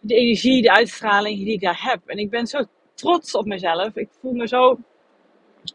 de 0.00 0.14
energie, 0.14 0.62
de 0.62 0.72
uitstraling 0.72 1.38
die 1.38 1.52
ik 1.52 1.60
daar 1.60 1.82
heb. 1.82 2.00
En 2.06 2.18
ik 2.18 2.30
ben 2.30 2.46
zo 2.46 2.64
trots 2.94 3.34
op 3.34 3.46
mezelf. 3.46 3.96
Ik 3.96 4.08
voel 4.20 4.32
me 4.32 4.48
zo 4.48 4.78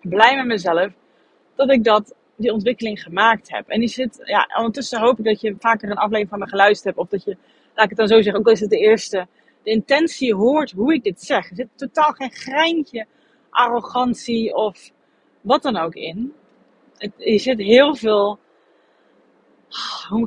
blij 0.01 0.35
met 0.35 0.45
mezelf 0.45 0.93
dat 1.55 1.71
ik 1.71 1.83
dat, 1.83 2.15
die 2.35 2.53
ontwikkeling 2.53 3.01
gemaakt 3.01 3.51
heb. 3.51 3.67
En 3.67 3.79
die 3.79 3.89
zit, 3.89 4.21
ja, 4.23 4.49
ondertussen 4.57 4.99
hoop 4.99 5.19
ik 5.19 5.25
dat 5.25 5.41
je 5.41 5.55
vaker 5.59 5.89
een 5.89 5.97
aflevering 5.97 6.29
van 6.29 6.39
me 6.39 6.47
geluisterd 6.47 6.83
hebt. 6.83 6.97
Of 6.97 7.07
dat 7.07 7.23
je, 7.23 7.37
laat 7.75 7.83
ik 7.83 7.89
het 7.89 7.97
dan 7.97 8.07
zo 8.07 8.21
zeggen, 8.21 8.39
ook 8.39 8.45
al 8.45 8.51
is 8.51 8.59
het 8.59 8.69
de 8.69 8.77
eerste, 8.77 9.27
de 9.63 9.71
intentie 9.71 10.35
hoort 10.35 10.71
hoe 10.71 10.93
ik 10.93 11.03
dit 11.03 11.21
zeg. 11.21 11.49
Er 11.49 11.55
zit 11.55 11.67
totaal 11.75 12.11
geen 12.11 12.31
greintje 12.31 13.05
arrogantie 13.49 14.55
of 14.55 14.91
wat 15.41 15.61
dan 15.61 15.77
ook 15.77 15.93
in. 15.95 16.33
Er 16.97 17.39
zit 17.39 17.59
heel 17.59 17.95
veel 17.95 18.39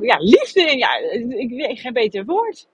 ja, 0.01 0.17
liefde 0.17 0.61
in. 0.61 0.77
Ja, 0.77 0.97
ik 1.37 1.49
weet 1.49 1.79
geen 1.79 1.93
beter 1.93 2.25
woord. 2.25 2.67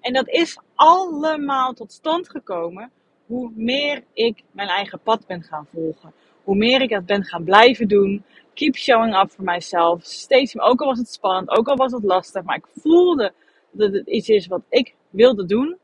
En 0.00 0.12
dat 0.12 0.28
is 0.28 0.58
allemaal 0.74 1.72
tot 1.72 1.92
stand 1.92 2.30
gekomen 2.30 2.92
hoe 3.30 3.50
meer 3.54 4.04
ik 4.12 4.42
mijn 4.50 4.68
eigen 4.68 5.00
pad 5.00 5.26
ben 5.26 5.42
gaan 5.42 5.66
volgen. 5.72 6.12
Hoe 6.44 6.56
meer 6.56 6.80
ik 6.80 6.90
dat 6.90 7.06
ben 7.06 7.24
gaan 7.24 7.44
blijven 7.44 7.88
doen. 7.88 8.24
Keep 8.54 8.76
showing 8.76 9.16
up 9.16 9.30
voor 9.30 9.44
mijzelf. 9.44 10.04
Steeds 10.04 10.58
ook 10.58 10.80
al 10.80 10.86
was 10.86 10.98
het 10.98 11.12
spannend, 11.12 11.50
ook 11.50 11.68
al 11.68 11.76
was 11.76 11.92
het 11.92 12.02
lastig. 12.02 12.42
Maar 12.42 12.56
ik 12.56 12.66
voelde 12.82 13.32
dat 13.70 13.92
het 13.92 14.06
iets 14.06 14.28
is 14.28 14.46
wat 14.46 14.62
ik 14.68 14.94
wilde 15.10 15.44
doen. 15.46 15.78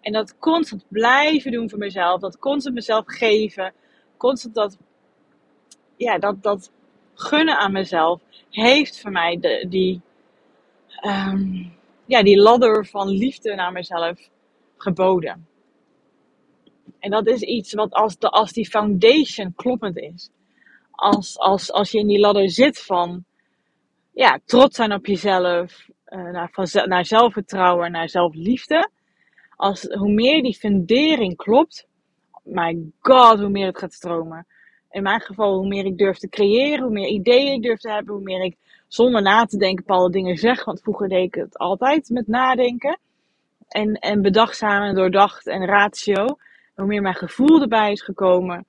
En 0.00 0.12
dat 0.12 0.38
constant 0.38 0.84
blijven 0.88 1.52
doen 1.52 1.70
voor 1.70 1.78
mezelf. 1.78 2.20
Dat 2.20 2.38
constant 2.38 2.74
mezelf 2.74 3.04
geven. 3.06 3.72
Constant 4.16 4.54
dat, 4.54 4.78
ja, 5.96 6.18
dat, 6.18 6.42
dat 6.42 6.70
gunnen 7.14 7.58
aan 7.58 7.72
mezelf. 7.72 8.20
Heeft 8.50 9.00
voor 9.00 9.12
mij 9.12 9.38
de, 9.40 9.66
die, 9.68 10.00
um, 11.06 11.72
ja, 12.06 12.22
die 12.22 12.38
ladder 12.38 12.86
van 12.86 13.08
liefde 13.08 13.54
naar 13.54 13.72
mezelf 13.72 14.28
geboden. 14.76 15.46
En 17.04 17.10
dat 17.10 17.26
is 17.26 17.40
iets 17.40 17.72
wat 17.72 17.92
als, 17.92 18.18
de, 18.18 18.28
als 18.28 18.52
die 18.52 18.68
foundation 18.68 19.54
kloppend 19.54 19.96
is. 19.96 20.30
Als, 20.90 21.38
als, 21.38 21.72
als 21.72 21.90
je 21.90 21.98
in 21.98 22.06
die 22.06 22.18
ladder 22.18 22.50
zit 22.50 22.82
van 22.82 23.24
ja, 24.12 24.40
trots 24.44 24.76
zijn 24.76 24.92
op 24.92 25.06
jezelf, 25.06 25.88
uh, 26.08 26.30
naar, 26.30 26.48
van, 26.52 26.88
naar 26.88 27.04
zelfvertrouwen, 27.06 27.90
naar 27.90 28.08
zelfliefde. 28.08 28.90
Als, 29.56 29.82
hoe 29.82 30.12
meer 30.12 30.42
die 30.42 30.54
fundering 30.54 31.36
klopt, 31.36 31.86
my 32.42 32.78
god, 33.00 33.38
hoe 33.38 33.48
meer 33.48 33.66
het 33.66 33.78
gaat 33.78 33.92
stromen. 33.92 34.46
in 34.90 35.02
mijn 35.02 35.20
geval, 35.20 35.56
hoe 35.56 35.68
meer 35.68 35.84
ik 35.84 35.98
durf 35.98 36.18
te 36.18 36.28
creëren, 36.28 36.82
hoe 36.82 36.92
meer 36.92 37.08
ideeën 37.08 37.52
ik 37.52 37.62
durf 37.62 37.80
te 37.80 37.90
hebben, 37.90 38.14
hoe 38.14 38.22
meer 38.22 38.44
ik 38.44 38.56
zonder 38.88 39.22
na 39.22 39.44
te 39.44 39.56
denken 39.56 39.84
bepaalde 39.86 40.12
dingen 40.12 40.36
zeg. 40.36 40.64
Want 40.64 40.80
vroeger 40.80 41.08
deed 41.08 41.24
ik 41.24 41.34
het 41.34 41.58
altijd 41.58 42.08
met 42.08 42.26
nadenken. 42.26 42.98
En, 43.68 43.94
en 43.94 44.22
bedachtzaam 44.22 44.82
en 44.82 44.94
doordacht 44.94 45.46
en 45.46 45.66
ratio. 45.66 46.36
Hoe 46.74 46.86
meer 46.86 47.02
mijn 47.02 47.14
gevoel 47.14 47.60
erbij 47.60 47.92
is 47.92 48.02
gekomen, 48.02 48.66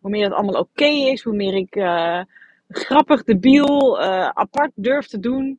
hoe 0.00 0.10
meer 0.10 0.24
het 0.24 0.32
allemaal 0.32 0.60
oké 0.60 0.84
is, 0.84 1.22
hoe 1.22 1.36
meer 1.36 1.54
ik 1.54 1.76
uh, 1.76 2.20
grappig, 2.68 3.24
debiel, 3.24 4.00
uh, 4.00 4.28
apart 4.28 4.70
durf 4.74 5.06
te 5.06 5.20
doen. 5.20 5.58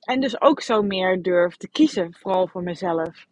En 0.00 0.20
dus 0.20 0.40
ook 0.40 0.60
zo 0.60 0.82
meer 0.82 1.22
durf 1.22 1.56
te 1.56 1.68
kiezen, 1.68 2.14
vooral 2.20 2.46
voor 2.46 2.62
mezelf. 2.62 3.26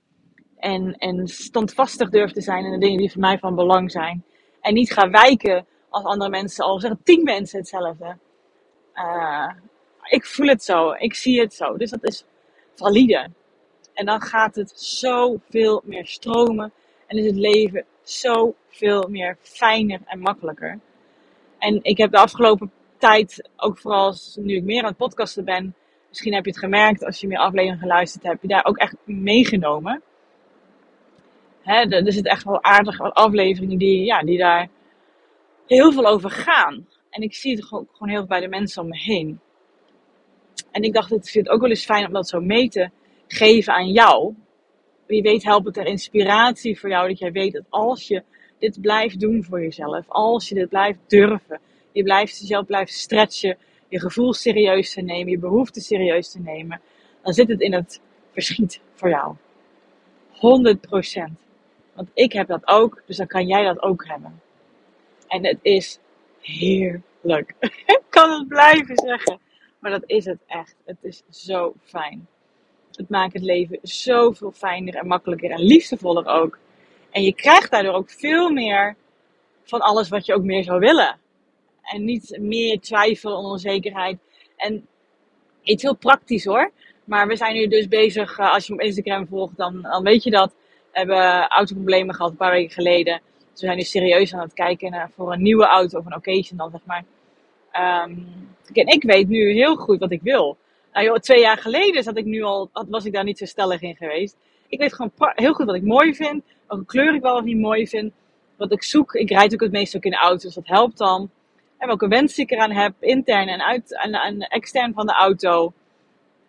En, 0.57 0.95
en 0.95 1.27
standvastig 1.27 2.11
durf 2.11 2.33
te 2.33 2.41
zijn 2.41 2.65
in 2.65 2.71
de 2.71 2.79
dingen 2.79 2.99
die 2.99 3.13
voor 3.13 3.21
mij 3.21 3.39
van 3.39 3.55
belang 3.55 3.91
zijn. 3.91 4.25
En 4.61 4.75
niet 4.75 4.93
gaan 4.93 5.11
wijken 5.11 5.67
als 5.89 6.05
andere 6.05 6.31
mensen, 6.31 6.65
al 6.65 6.81
zeggen 6.81 7.01
tien 7.03 7.23
mensen 7.23 7.59
hetzelfde. 7.59 8.17
Uh, 8.95 9.51
ik 10.03 10.25
voel 10.27 10.47
het 10.47 10.63
zo, 10.63 10.91
ik 10.91 11.15
zie 11.15 11.41
het 11.41 11.55
zo. 11.55 11.77
Dus 11.77 11.91
dat 11.91 12.05
is 12.05 12.25
valide. 12.75 13.31
En 13.95 14.07
dan 14.07 14.21
gaat 14.21 14.55
het 14.55 14.73
zoveel 14.81 15.83
meer 15.85 16.07
stromen. 16.07 16.73
En 17.07 17.19
is 17.19 17.27
het 17.27 17.37
leven 17.37 17.85
zoveel 18.03 19.09
meer 19.09 19.37
fijner 19.41 20.01
en 20.05 20.19
makkelijker. 20.19 20.79
En 21.59 21.79
ik 21.83 21.99
heb 21.99 22.11
de 22.11 22.19
afgelopen 22.19 22.73
tijd, 22.99 23.51
ook 23.57 23.79
vooral 23.79 24.15
nu 24.35 24.57
ik 24.57 24.65
meer 24.65 24.83
aan 24.83 24.89
het 24.89 24.97
podcasten 24.97 25.45
ben, 25.45 25.75
misschien 26.09 26.35
heb 26.35 26.45
je 26.45 26.51
het 26.51 26.61
gemerkt 26.61 27.05
als 27.05 27.21
je 27.21 27.27
meer 27.27 27.39
afleveringen 27.39 27.79
geluisterd 27.79 28.25
hebt, 28.25 28.43
je 28.43 28.49
daar 28.49 28.65
ook 28.65 28.77
echt 28.77 28.97
meegenomen. 29.05 30.03
Hè, 31.63 31.81
er 31.81 32.13
zitten 32.13 32.33
echt 32.33 32.45
wel 32.45 32.63
aardige 32.63 33.13
afleveringen 33.13 33.79
die, 33.79 34.05
ja, 34.05 34.23
die 34.23 34.39
daar 34.39 34.69
heel 35.67 35.93
veel 35.93 36.07
over 36.07 36.31
gaan. 36.31 36.87
En 37.11 37.23
ik 37.23 37.35
zie 37.35 37.55
het 37.55 37.65
gewoon, 37.65 37.89
gewoon 37.93 38.09
heel 38.09 38.19
veel 38.19 38.27
bij 38.27 38.41
de 38.41 38.49
mensen 38.49 38.83
om 38.83 38.89
me 38.89 38.99
heen. 38.99 39.41
En 40.71 40.83
ik 40.83 40.93
dacht, 40.93 41.11
het 41.11 41.31
vind 41.31 41.47
het 41.47 41.55
ook 41.55 41.61
wel 41.61 41.71
eens 41.71 41.85
fijn 41.85 42.07
om 42.07 42.13
dat 42.13 42.29
zo 42.29 42.41
mee 42.41 42.69
te 42.69 42.91
geven 43.27 43.75
aan 43.75 43.93
jou. 43.93 44.35
Wie 45.07 45.23
weet 45.23 45.45
helpt 45.45 45.67
het 45.67 45.77
er 45.77 45.87
inspiratie 45.87 46.79
voor 46.79 46.89
jou. 46.89 47.09
Dat 47.09 47.19
jij 47.19 47.33
weet 47.33 47.53
dat 47.53 47.65
als 47.69 48.09
je 48.09 48.23
dit 48.59 48.81
blijft 48.81 49.21
doen 49.21 49.45
voor 49.45 49.61
jezelf. 49.61 50.05
Als 50.09 50.49
je 50.49 50.55
dit 50.55 50.69
blijft 50.69 50.99
durven. 51.07 51.61
Je 51.93 52.03
blijft 52.03 52.39
jezelf 52.39 52.67
blijft 52.67 52.93
stretchen. 52.93 53.59
Je 53.89 54.01
gevoel 54.01 54.33
serieus 54.33 54.93
te 54.93 55.01
nemen. 55.01 55.31
Je 55.33 55.39
behoefte 55.39 55.81
serieus 55.81 56.31
te 56.31 56.41
nemen. 56.41 56.81
Dan 57.23 57.33
zit 57.33 57.49
het 57.49 57.61
in 57.61 57.73
het 57.73 58.01
verschiet 58.33 58.81
voor 58.95 59.09
jou. 59.09 59.37
100%. 60.33 60.39
Want 61.95 62.11
ik 62.15 62.33
heb 62.33 62.47
dat 62.47 62.69
ook. 62.69 63.03
Dus 63.07 63.17
dan 63.17 63.27
kan 63.27 63.47
jij 63.47 63.65
dat 63.65 63.83
ook 63.83 64.07
hebben. 64.07 64.41
En 65.29 65.47
het 65.47 65.59
is 65.63 65.99
heerlijk. 66.41 67.55
ik 67.97 68.03
kan 68.09 68.31
het 68.31 68.49
blijven 68.49 68.97
zeggen. 68.97 69.39
Maar 69.79 69.91
dat 69.91 70.03
is 70.07 70.25
het 70.25 70.39
echt. 70.47 70.77
Het 70.85 70.97
is 71.01 71.23
zo 71.29 71.75
fijn. 71.83 72.27
Het 72.97 73.09
maakt 73.09 73.33
het 73.33 73.43
leven 73.43 73.79
zoveel 73.83 74.53
fijner 74.53 74.95
en 74.95 75.07
makkelijker 75.07 75.51
en 75.51 75.63
liefdevoller 75.63 76.27
ook. 76.27 76.59
En 77.11 77.23
je 77.23 77.35
krijgt 77.35 77.71
daardoor 77.71 77.95
ook 77.95 78.11
veel 78.11 78.51
meer 78.51 78.97
van 79.65 79.81
alles 79.81 80.09
wat 80.09 80.27
je 80.27 80.35
ook 80.35 80.43
meer 80.43 80.65
zou 80.65 80.79
willen. 80.79 81.19
En 81.83 82.05
niet 82.05 82.39
meer 82.41 82.81
twijfel 82.81 83.37
onzekerheid. 83.37 84.19
En 84.57 84.87
iets 85.63 85.83
heel 85.83 85.97
praktisch 85.97 86.45
hoor. 86.45 86.71
Maar 87.05 87.27
we 87.27 87.37
zijn 87.37 87.55
nu 87.55 87.67
dus 87.67 87.89
bezig, 87.89 88.39
eh, 88.39 88.53
als 88.53 88.67
je 88.67 88.73
me 88.73 88.79
op 88.79 88.85
Instagram 88.85 89.27
volgt, 89.27 89.57
dan, 89.57 89.83
dan 89.83 90.03
weet 90.03 90.23
je 90.23 90.31
dat. 90.31 90.55
We 90.93 90.99
hebben 90.99 91.49
autoproblemen 91.49 92.15
gehad 92.15 92.31
een 92.31 92.37
paar 92.37 92.53
weken 92.53 92.75
geleden. 92.75 93.21
Dus 93.37 93.61
we 93.61 93.67
zijn 93.67 93.77
nu 93.77 93.83
serieus 93.83 94.35
aan 94.35 94.41
het 94.41 94.55
kijken 94.55 94.91
naar, 94.91 95.11
voor 95.15 95.33
een 95.33 95.43
nieuwe 95.43 95.67
auto 95.67 95.99
of 95.99 96.07
een 96.07 96.17
occasion 96.17 96.59
dan 96.59 96.71
zeg 96.71 96.81
maar. 96.85 97.05
Um, 98.05 98.27
en 98.73 98.87
ik 98.87 99.03
weet 99.03 99.29
nu 99.29 99.53
heel 99.53 99.77
goed 99.77 99.99
wat 99.99 100.11
ik 100.11 100.23
wil. 100.23 100.57
Nou 100.93 101.21
twee 101.21 101.41
jaar 101.41 101.59
geleden 101.59 102.03
zat 102.03 102.17
ik 102.17 102.25
nu 102.25 102.43
al, 102.43 102.71
was 102.73 103.05
ik 103.05 103.13
daar 103.13 103.25
niet 103.25 103.39
zo 103.39 103.45
stellig 103.45 103.81
in 103.81 103.97
geweest. 103.97 104.37
Ik 104.69 104.79
weet 104.79 104.95
gewoon 104.95 105.13
heel 105.17 105.53
goed 105.53 105.67
wat 105.67 105.75
ik 105.75 105.83
mooi 105.83 106.15
vind. 106.15 106.45
Welke 106.67 106.85
kleur 106.85 107.15
ik 107.15 107.23
wel 107.23 107.37
of 107.37 107.45
niet 107.45 107.59
mooi 107.59 107.89
vind. 107.89 108.13
Wat 108.57 108.73
ik 108.73 108.83
zoek. 108.83 109.15
Ik 109.15 109.31
rijd 109.31 109.53
ook 109.53 109.61
het 109.61 109.73
meest 109.73 109.97
ook 109.97 110.05
in 110.05 110.11
de 110.11 110.39
dus 110.41 110.55
dat 110.55 110.67
helpt 110.67 110.99
dan. 110.99 111.31
En 111.79 111.87
welke 111.87 112.09
wensen 112.09 112.43
ik 112.43 112.51
eraan 112.51 112.71
heb, 112.71 112.95
intern 113.01 113.49
en, 113.49 113.65
uit, 113.65 113.99
en, 113.99 114.39
extern 114.39 114.93
van 114.93 115.07
de 115.07 115.13
auto. 115.13 115.73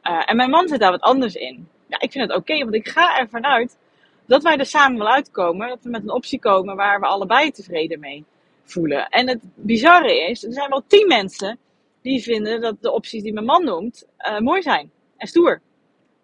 Uh, 0.04 0.22
en 0.26 0.36
mijn 0.36 0.50
man 0.50 0.68
zit 0.68 0.80
daar 0.80 0.92
wat 0.92 1.02
anders 1.02 1.36
in. 1.36 1.68
Ja, 1.88 2.00
ik 2.00 2.12
vind 2.12 2.28
het 2.28 2.38
oké, 2.38 2.58
want 2.60 2.74
ik 2.74 2.88
ga 2.88 3.20
ervan 3.20 3.46
uit 3.46 3.78
dat 4.26 4.44
wij 4.44 4.58
er 4.58 4.66
samen 4.66 4.98
wel 4.98 5.12
uitkomen. 5.12 5.68
Dat 5.68 5.80
we 5.82 5.90
met 5.90 6.02
een 6.02 6.12
optie 6.12 6.40
komen 6.40 6.76
waar 6.76 7.00
we 7.00 7.06
allebei 7.06 7.52
tevreden 7.52 8.00
mee 8.00 8.26
voelen. 8.64 9.10
En 9.10 9.28
het 9.28 9.40
bizarre 9.56 10.30
is, 10.30 10.44
er 10.44 10.54
zijn 10.54 10.70
wel 10.70 10.84
tien 10.88 11.08
mensen 11.08 11.58
die 12.04 12.24
vinden 12.24 12.62
dat 12.62 12.82
de 12.82 12.92
opties 12.92 13.24
die 13.24 13.34
mijn 13.34 13.46
man 13.46 13.64
noemt 13.64 14.08
uh, 14.18 14.40
mooi 14.40 14.62
zijn 14.62 14.92
en 15.18 15.28
stoer. 15.28 15.62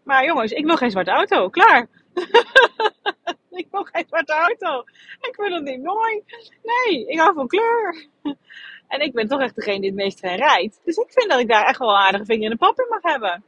Maar 0.03 0.25
jongens, 0.25 0.51
ik 0.51 0.65
wil 0.65 0.75
geen 0.75 0.91
zwarte 0.91 1.11
auto. 1.11 1.49
Klaar. 1.49 1.87
ik 3.51 3.67
wil 3.71 3.83
geen 3.83 4.05
zwarte 4.07 4.33
auto. 4.33 4.79
Ik 5.21 5.35
vind 5.35 5.53
het 5.53 5.63
niet 5.63 5.83
mooi. 5.83 6.23
Nee, 6.63 7.07
ik 7.07 7.19
hou 7.19 7.33
van 7.33 7.47
kleur. 7.47 8.07
en 8.87 9.01
ik 9.01 9.13
ben 9.13 9.27
toch 9.27 9.41
echt 9.41 9.55
degene 9.55 9.79
die 9.79 9.89
het 9.89 9.99
meest 9.99 10.19
rijdt. 10.19 10.81
Dus 10.83 10.95
ik 10.95 11.11
vind 11.11 11.29
dat 11.29 11.39
ik 11.39 11.47
daar 11.47 11.65
echt 11.65 11.79
wel 11.79 11.89
een 11.89 11.95
aardige 11.95 12.25
vinger 12.25 12.43
in 12.43 12.49
de 12.49 12.57
pap 12.57 12.79
in 12.79 12.87
mag 12.89 13.13
hebben. 13.13 13.43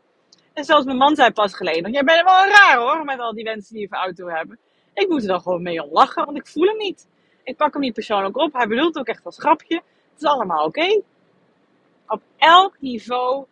En 0.53 0.65
zoals 0.65 0.85
mijn 0.85 0.97
man 0.97 1.15
zei 1.15 1.31
pas 1.31 1.55
geleden. 1.55 1.91
Jij 1.91 2.03
bent 2.03 2.23
wel 2.23 2.45
raar 2.45 2.77
hoor, 2.77 3.05
met 3.05 3.19
al 3.19 3.33
die 3.33 3.43
mensen 3.43 3.75
die 3.75 3.87
een 3.89 3.97
auto 3.97 4.27
hebben. 4.27 4.59
Ik 4.93 5.07
moet 5.07 5.21
er 5.21 5.27
dan 5.27 5.41
gewoon 5.41 5.61
mee 5.61 5.83
om 5.83 5.89
lachen, 5.91 6.25
want 6.25 6.37
ik 6.37 6.47
voel 6.47 6.67
hem 6.67 6.77
niet. 6.77 7.07
Ik 7.43 7.57
pak 7.57 7.73
hem 7.73 7.81
niet 7.81 7.93
persoonlijk 7.93 8.37
op. 8.37 8.53
Hij 8.53 8.67
bedoelt 8.67 8.97
ook 8.97 9.07
echt 9.07 9.25
als 9.25 9.39
grapje. 9.39 9.75
Het 9.75 10.21
is 10.21 10.23
allemaal 10.23 10.65
oké. 10.65 11.01
Op 12.11 12.21
elk 12.37 12.75
niveau 12.79 13.45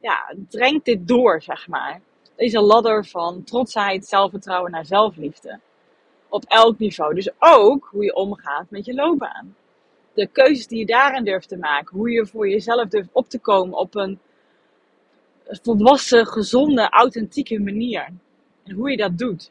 ja, 0.00 0.34
dringt 0.48 0.84
dit 0.84 1.08
door, 1.08 1.42
zeg 1.42 1.68
maar. 1.68 2.00
Deze 2.36 2.60
ladder 2.60 3.04
van 3.04 3.44
trotsheid, 3.44 4.06
zelfvertrouwen 4.06 4.70
naar 4.70 4.84
zelfliefde. 4.84 5.60
Op 6.28 6.44
elk 6.44 6.78
niveau. 6.78 7.14
Dus 7.14 7.30
ook 7.38 7.88
hoe 7.90 8.04
je 8.04 8.14
omgaat 8.14 8.70
met 8.70 8.84
je 8.84 8.94
loopbaan. 8.94 9.56
De 10.14 10.26
keuzes 10.26 10.66
die 10.66 10.78
je 10.78 10.86
daarin 10.86 11.24
durft 11.24 11.48
te 11.48 11.56
maken. 11.56 11.96
Hoe 11.96 12.10
je 12.10 12.26
voor 12.26 12.48
jezelf 12.48 12.88
durft 12.88 13.08
op 13.12 13.28
te 13.28 13.38
komen 13.38 13.78
op 13.78 13.94
een 13.94 14.18
volwassen, 15.44 16.26
gezonde, 16.26 16.88
authentieke 16.88 17.60
manier. 17.60 18.08
En 18.64 18.74
hoe 18.74 18.90
je 18.90 18.96
dat 18.96 19.18
doet. 19.18 19.50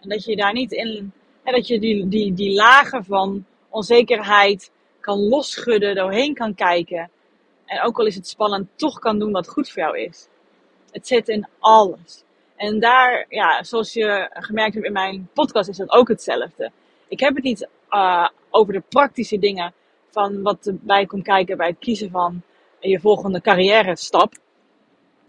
En 0.00 0.08
dat 0.08 0.24
je 0.24 0.36
daar 0.36 0.52
niet 0.52 0.72
in 0.72 1.12
en 1.42 1.52
dat 1.52 1.66
je 1.66 1.80
die, 1.80 2.08
die, 2.08 2.34
die 2.34 2.54
lagen 2.54 3.04
van 3.04 3.44
onzekerheid 3.68 4.70
kan 5.00 5.18
losschudden, 5.18 5.94
doorheen 5.94 6.34
kan 6.34 6.54
kijken. 6.54 7.10
En 7.66 7.82
ook 7.82 7.98
al 7.98 8.06
is 8.06 8.14
het 8.14 8.28
spannend, 8.28 8.68
toch 8.76 8.98
kan 8.98 9.18
doen 9.18 9.32
wat 9.32 9.48
goed 9.48 9.70
voor 9.70 9.82
jou 9.82 9.98
is. 9.98 10.28
Het 10.90 11.06
zit 11.06 11.28
in 11.28 11.46
alles. 11.58 12.24
En 12.56 12.80
daar, 12.80 13.26
ja, 13.28 13.62
zoals 13.62 13.92
je 13.92 14.30
gemerkt 14.32 14.74
hebt 14.74 14.86
in 14.86 14.92
mijn 14.92 15.28
podcast, 15.32 15.68
is 15.68 15.76
dat 15.76 15.90
ook 15.90 16.08
hetzelfde. 16.08 16.70
Ik 17.08 17.20
heb 17.20 17.34
het 17.34 17.44
niet 17.44 17.68
uh, 17.90 18.28
over 18.50 18.72
de 18.72 18.82
praktische 18.88 19.38
dingen 19.38 19.72
van 20.10 20.42
wat 20.42 20.66
erbij 20.66 21.06
komt 21.06 21.22
kijken 21.22 21.56
bij 21.56 21.68
het 21.68 21.78
kiezen 21.78 22.10
van 22.10 22.42
je 22.80 23.00
volgende 23.00 23.40
carrière 23.40 23.96
stap. 23.96 24.34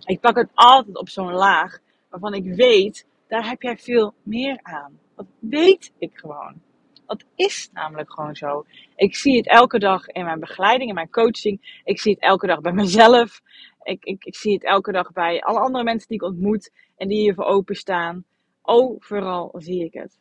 Ik 0.05 0.19
pak 0.19 0.35
het 0.35 0.49
altijd 0.53 0.97
op 0.97 1.09
zo'n 1.09 1.33
laag 1.33 1.79
waarvan 2.09 2.33
ik 2.33 2.55
weet, 2.55 3.05
daar 3.27 3.47
heb 3.47 3.61
jij 3.61 3.77
veel 3.77 4.13
meer 4.23 4.59
aan. 4.61 4.99
Dat 5.15 5.25
weet 5.39 5.91
ik 5.97 6.11
gewoon. 6.13 6.61
Dat 7.07 7.23
is 7.35 7.69
namelijk 7.73 8.13
gewoon 8.13 8.35
zo. 8.35 8.65
Ik 8.95 9.15
zie 9.15 9.37
het 9.37 9.47
elke 9.47 9.79
dag 9.79 10.07
in 10.07 10.25
mijn 10.25 10.39
begeleiding, 10.39 10.89
in 10.89 10.95
mijn 10.95 11.09
coaching. 11.09 11.81
Ik 11.83 11.99
zie 11.99 12.11
het 12.11 12.21
elke 12.21 12.47
dag 12.47 12.61
bij 12.61 12.71
mezelf. 12.83 13.41
Ik, 13.83 14.03
ik, 14.05 14.25
ik 14.25 14.35
zie 14.35 14.53
het 14.53 14.63
elke 14.63 14.91
dag 14.91 15.11
bij 15.11 15.41
alle 15.41 15.59
andere 15.59 15.83
mensen 15.83 16.07
die 16.07 16.17
ik 16.17 16.23
ontmoet 16.23 16.71
en 16.97 17.07
die 17.07 17.19
hiervoor 17.19 17.45
openstaan. 17.45 18.25
Overal 18.61 19.53
zie 19.57 19.83
ik 19.83 19.93
het. 19.93 20.19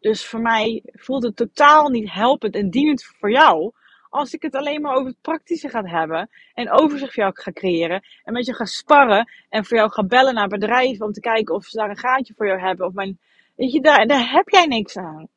Dus 0.00 0.26
voor 0.26 0.40
mij 0.40 0.82
voelt 0.84 1.22
het 1.22 1.36
totaal 1.36 1.88
niet 1.88 2.12
helpend 2.12 2.54
en 2.54 2.70
dienend 2.70 3.04
voor 3.04 3.30
jou 3.30 3.72
als 4.10 4.32
ik 4.32 4.42
het 4.42 4.54
alleen 4.54 4.80
maar 4.80 4.94
over 4.94 5.08
het 5.08 5.20
praktische 5.20 5.68
ga 5.68 5.82
hebben 5.82 6.30
en 6.54 6.70
overzicht 6.70 7.14
voor 7.14 7.22
jou 7.22 7.34
ga 7.36 7.52
creëren 7.52 8.04
en 8.24 8.32
met 8.32 8.46
je 8.46 8.54
ga 8.54 8.64
sparren 8.64 9.30
en 9.48 9.64
voor 9.64 9.76
jou 9.76 9.90
ga 9.90 10.04
bellen 10.04 10.34
naar 10.34 10.48
bedrijven 10.48 11.06
om 11.06 11.12
te 11.12 11.20
kijken 11.20 11.54
of 11.54 11.64
ze 11.64 11.76
daar 11.76 11.90
een 11.90 11.96
gaatje 11.96 12.34
voor 12.36 12.46
jou 12.46 12.60
hebben 12.60 12.86
of 12.86 12.92
mijn 12.92 13.18
Weet 13.58 13.72
je, 13.72 13.80
daar, 13.80 14.06
daar 14.06 14.30
heb 14.30 14.48
jij 14.48 14.66
niks 14.66 14.96
aan. 14.96 15.28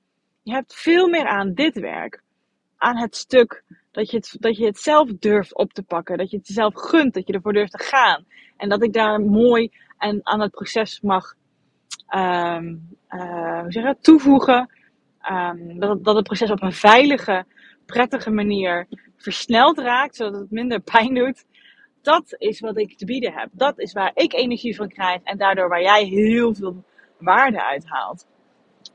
Je 0.44 0.52
hebt 0.52 0.74
veel 0.76 1.08
meer 1.08 1.28
aan 1.28 1.54
dit 1.54 1.80
werk. 1.80 2.24
Aan 2.78 2.98
het 2.98 3.16
stuk 3.16 3.64
dat 3.92 4.12
je 4.12 4.18
het, 4.18 4.36
dat 4.40 4.58
je 4.58 4.66
het 4.66 4.80
zelf 4.80 5.10
durft 5.20 5.56
op 5.56 5.74
te 5.74 5.84
pakken. 5.84 6.18
Dat 6.18 6.30
je 6.30 6.38
het 6.38 6.48
zelf 6.48 6.74
gunt. 6.76 7.14
Dat 7.14 7.28
je 7.28 7.34
ervoor 7.34 7.54
durft 7.54 7.72
te 7.72 7.84
gaan. 7.84 8.26
En 8.58 8.70
dat 8.70 8.84
ik 8.84 8.94
daar 8.94 9.22
mooi 9.22 9.72
en 9.98 10.20
aan 10.24 10.40
het 10.40 10.52
proces 10.52 11.02
mag 11.02 11.36
zeg 13.68 13.84
je, 13.84 13.98
toevoegen. 14.02 14.70
Um, 15.32 15.80
dat, 15.80 16.04
dat 16.04 16.16
het 16.16 16.24
proces 16.24 16.52
op 16.52 16.62
een 16.62 16.74
veilige, 16.74 17.46
prettige 17.86 18.32
manier 18.32 18.88
versneld 19.18 19.78
raakt. 19.78 20.16
Zodat 20.16 20.40
het 20.42 20.52
minder 20.52 20.80
pijn 20.92 21.14
doet. 21.14 21.46
Dat 22.02 22.36
is 22.38 22.60
wat 22.60 22.78
ik 22.78 22.98
te 22.98 23.06
bieden 23.06 23.34
heb. 23.34 23.50
Dat 23.52 23.80
is 23.80 23.94
waar 23.94 24.12
ik 24.14 24.34
energie 24.34 24.76
van 24.76 24.88
krijg. 24.88 25.22
En 25.24 25.38
daardoor 25.38 25.70
waar 25.70 25.82
jij 25.82 26.04
heel 26.04 26.56
veel 26.56 26.84
waarde 27.18 27.64
uithaalt. 27.64 28.26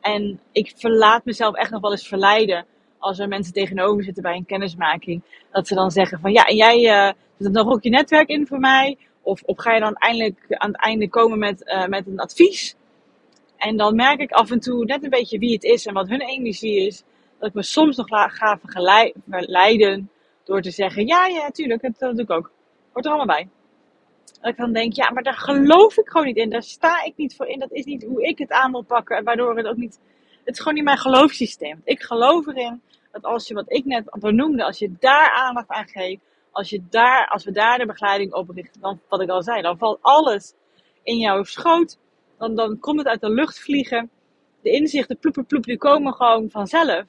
En 0.01 0.41
ik 0.53 0.73
verlaat 0.77 1.25
mezelf 1.25 1.55
echt 1.55 1.71
nog 1.71 1.81
wel 1.81 1.91
eens 1.91 2.09
verleiden 2.09 2.67
als 2.99 3.19
er 3.19 3.29
mensen 3.29 3.53
tegenover 3.53 4.05
zitten 4.05 4.23
bij 4.23 4.37
een 4.37 4.47
kennismaking, 4.47 5.23
dat 5.53 5.67
ze 5.67 5.75
dan 5.75 5.91
zeggen 5.91 6.21
van 6.21 6.33
ja, 6.33 6.45
en 6.45 6.57
jij 6.57 7.09
uh, 7.09 7.13
zet 7.39 7.53
nog 7.53 7.69
ook 7.69 7.83
je 7.83 7.91
netwerk 7.91 8.29
in 8.29 8.47
voor 8.47 8.59
mij? 8.59 8.99
Of, 9.23 9.43
of 9.43 9.59
ga 9.59 9.75
je 9.75 9.81
dan 9.81 9.95
eindelijk 9.95 10.45
aan 10.49 10.73
het 10.73 10.81
einde 10.81 11.09
komen 11.09 11.39
met, 11.39 11.63
uh, 11.67 11.87
met 11.87 12.07
een 12.07 12.21
advies? 12.21 12.75
En 13.57 13.77
dan 13.77 13.95
merk 13.95 14.21
ik 14.21 14.31
af 14.31 14.51
en 14.51 14.61
toe 14.61 14.85
net 14.85 15.05
een 15.05 15.11
beetje 15.11 15.39
wie 15.39 15.53
het 15.53 15.65
is 15.65 15.87
en 15.87 15.95
wat 15.95 16.09
hun 16.09 16.21
energie 16.21 16.87
is. 16.87 17.03
Dat 17.39 17.49
ik 17.49 17.55
me 17.55 17.63
soms 17.63 17.97
nog 17.97 18.07
ga 18.09 18.59
verleiden 19.29 20.11
door 20.45 20.61
te 20.61 20.71
zeggen, 20.71 21.07
ja, 21.07 21.27
ja, 21.27 21.51
tuurlijk, 21.51 21.83
dat, 21.83 21.99
dat 21.99 22.13
doe 22.13 22.25
ik 22.25 22.31
ook. 22.31 22.51
Hoort 22.93 23.05
er 23.05 23.11
allemaal 23.13 23.37
bij. 23.37 23.49
Dat 24.41 24.51
ik 24.51 24.57
dan 24.57 24.73
denk, 24.73 24.93
ja, 24.93 25.11
maar 25.11 25.23
daar 25.23 25.39
geloof 25.39 25.97
ik 25.97 26.09
gewoon 26.09 26.27
niet 26.27 26.37
in. 26.37 26.51
Daar 26.51 26.63
sta 26.63 27.05
ik 27.05 27.17
niet 27.17 27.37
voor 27.37 27.47
in. 27.47 27.59
Dat 27.59 27.73
is 27.73 27.85
niet 27.85 28.05
hoe 28.05 28.23
ik 28.23 28.39
het 28.39 28.51
aan 28.51 28.73
wil 28.73 28.83
pakken. 28.83 29.25
Waardoor 29.25 29.57
het 29.57 29.67
ook 29.67 29.77
niet. 29.77 30.01
Het 30.45 30.55
is 30.55 30.59
gewoon 30.59 30.75
niet 30.75 30.85
mijn 30.85 30.99
geloofssysteem. 30.99 31.81
Ik 31.85 32.03
geloof 32.03 32.47
erin 32.47 32.83
dat 33.13 33.25
als 33.25 33.49
je 33.49 33.55
wat 33.55 33.73
ik 33.73 33.85
net 33.85 34.05
benoemde, 34.19 34.65
als 34.65 34.79
je 34.79 34.93
daar 34.99 35.31
aandacht 35.31 35.69
aan 35.69 35.89
geeft. 35.89 36.21
Als, 36.51 36.71
je 36.71 36.83
daar, 36.91 37.29
als 37.29 37.45
we 37.45 37.51
daar 37.51 37.79
de 37.79 37.87
begeleiding 37.87 38.33
op 38.33 38.51
richten, 38.51 38.81
dan 38.81 39.01
wat 39.09 39.21
ik 39.21 39.29
al 39.29 39.43
zei, 39.43 39.63
dan 39.63 39.79
valt 39.79 39.99
alles 40.03 40.55
in 41.03 41.19
jouw 41.19 41.43
schoot. 41.43 41.99
Dan, 42.39 42.55
dan 42.55 42.79
komt 42.79 42.99
het 42.99 43.07
uit 43.07 43.21
de 43.21 43.31
lucht 43.31 43.59
vliegen. 43.59 44.11
De 44.63 44.71
inzichten, 44.71 45.19
ploep, 45.19 45.45
ploep, 45.47 45.65
die 45.65 45.79
komen 45.79 46.15
gewoon 46.15 46.51
vanzelf. 46.51 47.05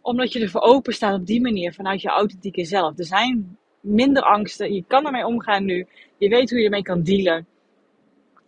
Omdat 0.00 0.32
je 0.32 0.40
ervoor 0.40 0.60
open 0.60 0.92
staat 0.92 1.20
op 1.20 1.26
die 1.26 1.40
manier, 1.40 1.72
vanuit 1.72 2.00
je 2.00 2.08
authentieke 2.08 2.64
zelf. 2.64 2.98
Er 2.98 3.04
zijn 3.04 3.58
minder 3.80 4.22
angsten. 4.22 4.74
Je 4.74 4.84
kan 4.86 5.06
ermee 5.06 5.26
omgaan 5.26 5.64
nu. 5.64 5.86
Je 6.18 6.28
weet 6.28 6.50
hoe 6.50 6.58
je 6.58 6.64
ermee 6.64 6.82
kan 6.82 7.02
dealen. 7.02 7.46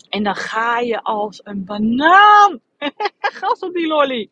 En 0.08 0.22
dan 0.22 0.34
ga 0.34 0.78
je 0.78 1.02
als 1.02 1.40
een 1.44 1.64
banaan. 1.64 2.60
Gas 3.18 3.60
op 3.60 3.74
die 3.74 3.86
lolly. 3.86 4.30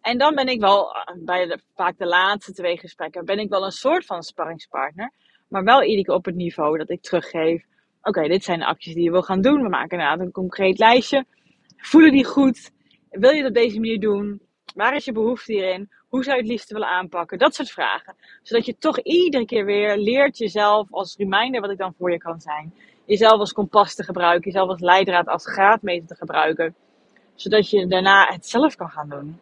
En 0.00 0.18
dan 0.18 0.34
ben 0.34 0.48
ik 0.48 0.60
wel, 0.60 0.96
bij 1.24 1.46
de, 1.46 1.60
vaak 1.74 1.98
de 1.98 2.06
laatste 2.06 2.52
twee 2.52 2.78
gesprekken, 2.78 3.24
ben 3.24 3.38
ik 3.38 3.48
wel 3.48 3.64
een 3.64 3.72
soort 3.72 4.04
van 4.04 4.22
sparringspartner. 4.22 5.12
Maar 5.48 5.64
wel 5.64 5.82
iedere 5.82 6.16
op 6.16 6.24
het 6.24 6.34
niveau 6.34 6.78
dat 6.78 6.90
ik 6.90 7.02
teruggeef. 7.02 7.64
Oké, 8.02 8.28
dit 8.28 8.44
zijn 8.44 8.58
de 8.58 8.66
acties 8.66 8.94
die 8.94 9.04
je 9.04 9.10
wil 9.10 9.22
gaan 9.22 9.40
doen. 9.40 9.62
We 9.62 9.68
maken 9.68 9.98
inderdaad 9.98 10.20
een 10.20 10.32
concreet 10.32 10.78
lijstje. 10.78 11.24
Voelen 11.76 12.12
die 12.12 12.24
goed? 12.24 12.70
Wil 13.10 13.30
je 13.30 13.46
op 13.46 13.54
deze 13.54 13.80
manier 13.80 14.00
doen? 14.00 14.40
Waar 14.74 14.94
is 14.94 15.04
je 15.04 15.12
behoefte 15.12 15.52
hierin? 15.52 15.88
Hoe 16.08 16.24
zou 16.24 16.36
je 16.36 16.42
het 16.42 16.50
liefst 16.50 16.72
willen 16.72 16.88
aanpakken? 16.88 17.38
Dat 17.38 17.54
soort 17.54 17.70
vragen. 17.70 18.16
Zodat 18.42 18.66
je 18.66 18.78
toch 18.78 19.00
iedere 19.00 19.44
keer 19.44 19.64
weer 19.64 19.96
leert 19.96 20.38
jezelf 20.38 20.86
als 20.90 21.16
reminder 21.16 21.60
wat 21.60 21.70
ik 21.70 21.78
dan 21.78 21.94
voor 21.98 22.10
je 22.10 22.18
kan 22.18 22.40
zijn. 22.40 22.74
Jezelf 23.04 23.38
als 23.38 23.52
kompas 23.52 23.94
te 23.94 24.04
gebruiken. 24.04 24.50
Jezelf 24.50 24.68
als 24.68 24.80
leidraad, 24.80 25.26
als 25.26 25.46
graadmeter 25.46 26.06
te 26.06 26.14
gebruiken. 26.14 26.74
Zodat 27.34 27.70
je 27.70 27.86
daarna 27.86 28.26
het 28.26 28.46
zelf 28.46 28.76
kan 28.76 28.90
gaan 28.90 29.08
doen. 29.08 29.40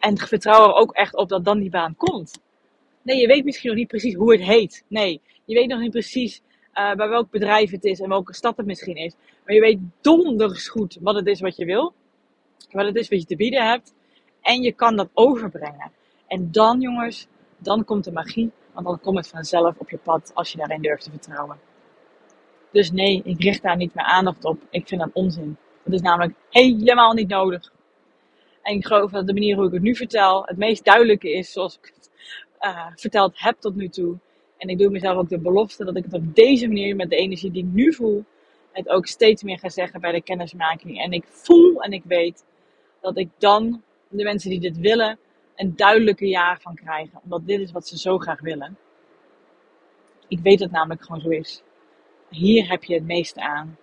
En 0.00 0.18
vertrouw 0.18 0.68
er 0.68 0.74
ook 0.74 0.92
echt 0.92 1.16
op 1.16 1.28
dat 1.28 1.44
dan 1.44 1.58
die 1.58 1.70
baan 1.70 1.96
komt. 1.96 2.40
Nee, 3.02 3.20
je 3.20 3.26
weet 3.26 3.44
misschien 3.44 3.68
nog 3.68 3.78
niet 3.78 3.88
precies 3.88 4.14
hoe 4.14 4.32
het 4.32 4.42
heet. 4.42 4.84
Nee, 4.88 5.20
je 5.44 5.54
weet 5.54 5.68
nog 5.68 5.80
niet 5.80 5.90
precies 5.90 6.42
uh, 6.74 6.94
bij 6.94 7.08
welk 7.08 7.30
bedrijf 7.30 7.70
het 7.70 7.84
is 7.84 8.00
en 8.00 8.08
welke 8.08 8.34
stad 8.34 8.56
het 8.56 8.66
misschien 8.66 8.96
is. 8.96 9.14
Maar 9.44 9.54
je 9.54 9.60
weet 9.60 9.78
donders 10.00 10.68
goed 10.68 10.98
wat 11.00 11.14
het 11.14 11.26
is 11.26 11.40
wat 11.40 11.56
je 11.56 11.64
wil. 11.64 11.94
Wat 12.70 12.86
het 12.86 12.96
is 12.96 13.08
wat 13.08 13.20
je 13.20 13.26
te 13.26 13.36
bieden 13.36 13.66
hebt. 13.66 13.94
En 14.42 14.62
je 14.62 14.72
kan 14.72 14.96
dat 14.96 15.08
overbrengen. 15.14 15.90
En 16.26 16.52
dan, 16.52 16.80
jongens, 16.80 17.26
dan 17.58 17.84
komt 17.84 18.04
de 18.04 18.12
magie. 18.12 18.50
Want 18.72 18.86
dan 18.86 19.00
komt 19.00 19.16
het 19.16 19.28
vanzelf 19.28 19.78
op 19.78 19.90
je 19.90 19.98
pad 19.98 20.30
als 20.34 20.52
je 20.52 20.58
daarin 20.58 20.82
durft 20.82 21.04
te 21.04 21.10
vertrouwen. 21.10 21.58
Dus 22.70 22.90
nee, 22.90 23.22
ik 23.24 23.42
richt 23.42 23.62
daar 23.62 23.76
niet 23.76 23.94
meer 23.94 24.04
aandacht 24.04 24.44
op. 24.44 24.58
Ik 24.70 24.88
vind 24.88 25.00
dat 25.00 25.10
onzin. 25.12 25.56
Dat 25.84 25.94
is 25.94 26.00
namelijk 26.00 26.34
helemaal 26.50 27.12
niet 27.12 27.28
nodig. 27.28 27.72
En 28.62 28.74
ik 28.74 28.86
geloof 28.86 29.10
dat 29.10 29.26
de 29.26 29.32
manier 29.32 29.56
hoe 29.56 29.66
ik 29.66 29.72
het 29.72 29.82
nu 29.82 29.96
vertel 29.96 30.42
het 30.44 30.56
meest 30.56 30.84
duidelijke 30.84 31.32
is 31.32 31.52
zoals 31.52 31.78
ik 31.82 31.92
het 31.94 32.10
uh, 32.60 32.86
verteld 32.94 33.32
heb 33.34 33.60
tot 33.60 33.74
nu 33.74 33.88
toe. 33.88 34.18
En 34.56 34.68
ik 34.68 34.78
doe 34.78 34.90
mezelf 34.90 35.16
ook 35.16 35.28
de 35.28 35.38
belofte 35.38 35.84
dat 35.84 35.96
ik 35.96 36.04
het 36.04 36.14
op 36.14 36.34
deze 36.34 36.66
manier 36.66 36.96
met 36.96 37.10
de 37.10 37.16
energie 37.16 37.50
die 37.50 37.64
ik 37.64 37.72
nu 37.72 37.92
voel, 37.92 38.24
het 38.72 38.88
ook 38.88 39.06
steeds 39.06 39.42
meer 39.42 39.58
ga 39.58 39.68
zeggen 39.68 40.00
bij 40.00 40.12
de 40.12 40.22
kennismaking. 40.22 41.00
En 41.00 41.12
ik 41.12 41.24
voel 41.26 41.82
en 41.82 41.92
ik 41.92 42.02
weet 42.04 42.44
dat 43.00 43.18
ik 43.18 43.28
dan 43.38 43.82
de 44.18 44.24
mensen 44.24 44.50
die 44.50 44.60
dit 44.60 44.78
willen 44.78 45.18
een 45.56 45.76
duidelijke 45.76 46.26
ja 46.26 46.58
van 46.60 46.74
krijgen. 46.74 47.20
Omdat 47.24 47.46
dit 47.46 47.60
is 47.60 47.72
wat 47.72 47.88
ze 47.88 47.98
zo 47.98 48.18
graag 48.18 48.40
willen. 48.40 48.78
Ik 50.28 50.40
weet 50.42 50.58
dat 50.58 50.70
namelijk 50.70 51.02
gewoon 51.02 51.20
zo 51.20 51.28
is. 51.28 51.62
Hier 52.28 52.68
heb 52.68 52.84
je 52.84 52.94
het 52.94 53.04
meeste 53.04 53.40
aan. 53.40 53.76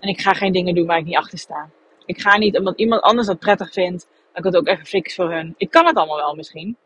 En 0.00 0.08
ik 0.08 0.20
ga 0.20 0.32
geen 0.32 0.52
dingen 0.52 0.74
doen 0.74 0.86
waar 0.86 0.98
ik 0.98 1.04
niet 1.04 1.16
achter 1.16 1.38
sta. 1.38 1.70
Ik 2.04 2.20
ga 2.20 2.36
niet 2.36 2.58
omdat 2.58 2.78
iemand 2.78 3.02
anders 3.02 3.26
dat 3.26 3.38
prettig 3.38 3.72
vindt, 3.72 4.08
dat 4.08 4.38
ik 4.38 4.44
het 4.44 4.56
ook 4.56 4.66
even 4.66 4.86
fix 4.86 5.14
voor 5.14 5.32
hun. 5.32 5.54
Ik 5.56 5.70
kan 5.70 5.86
het 5.86 5.96
allemaal 5.96 6.16
wel 6.16 6.34
misschien. 6.34 6.76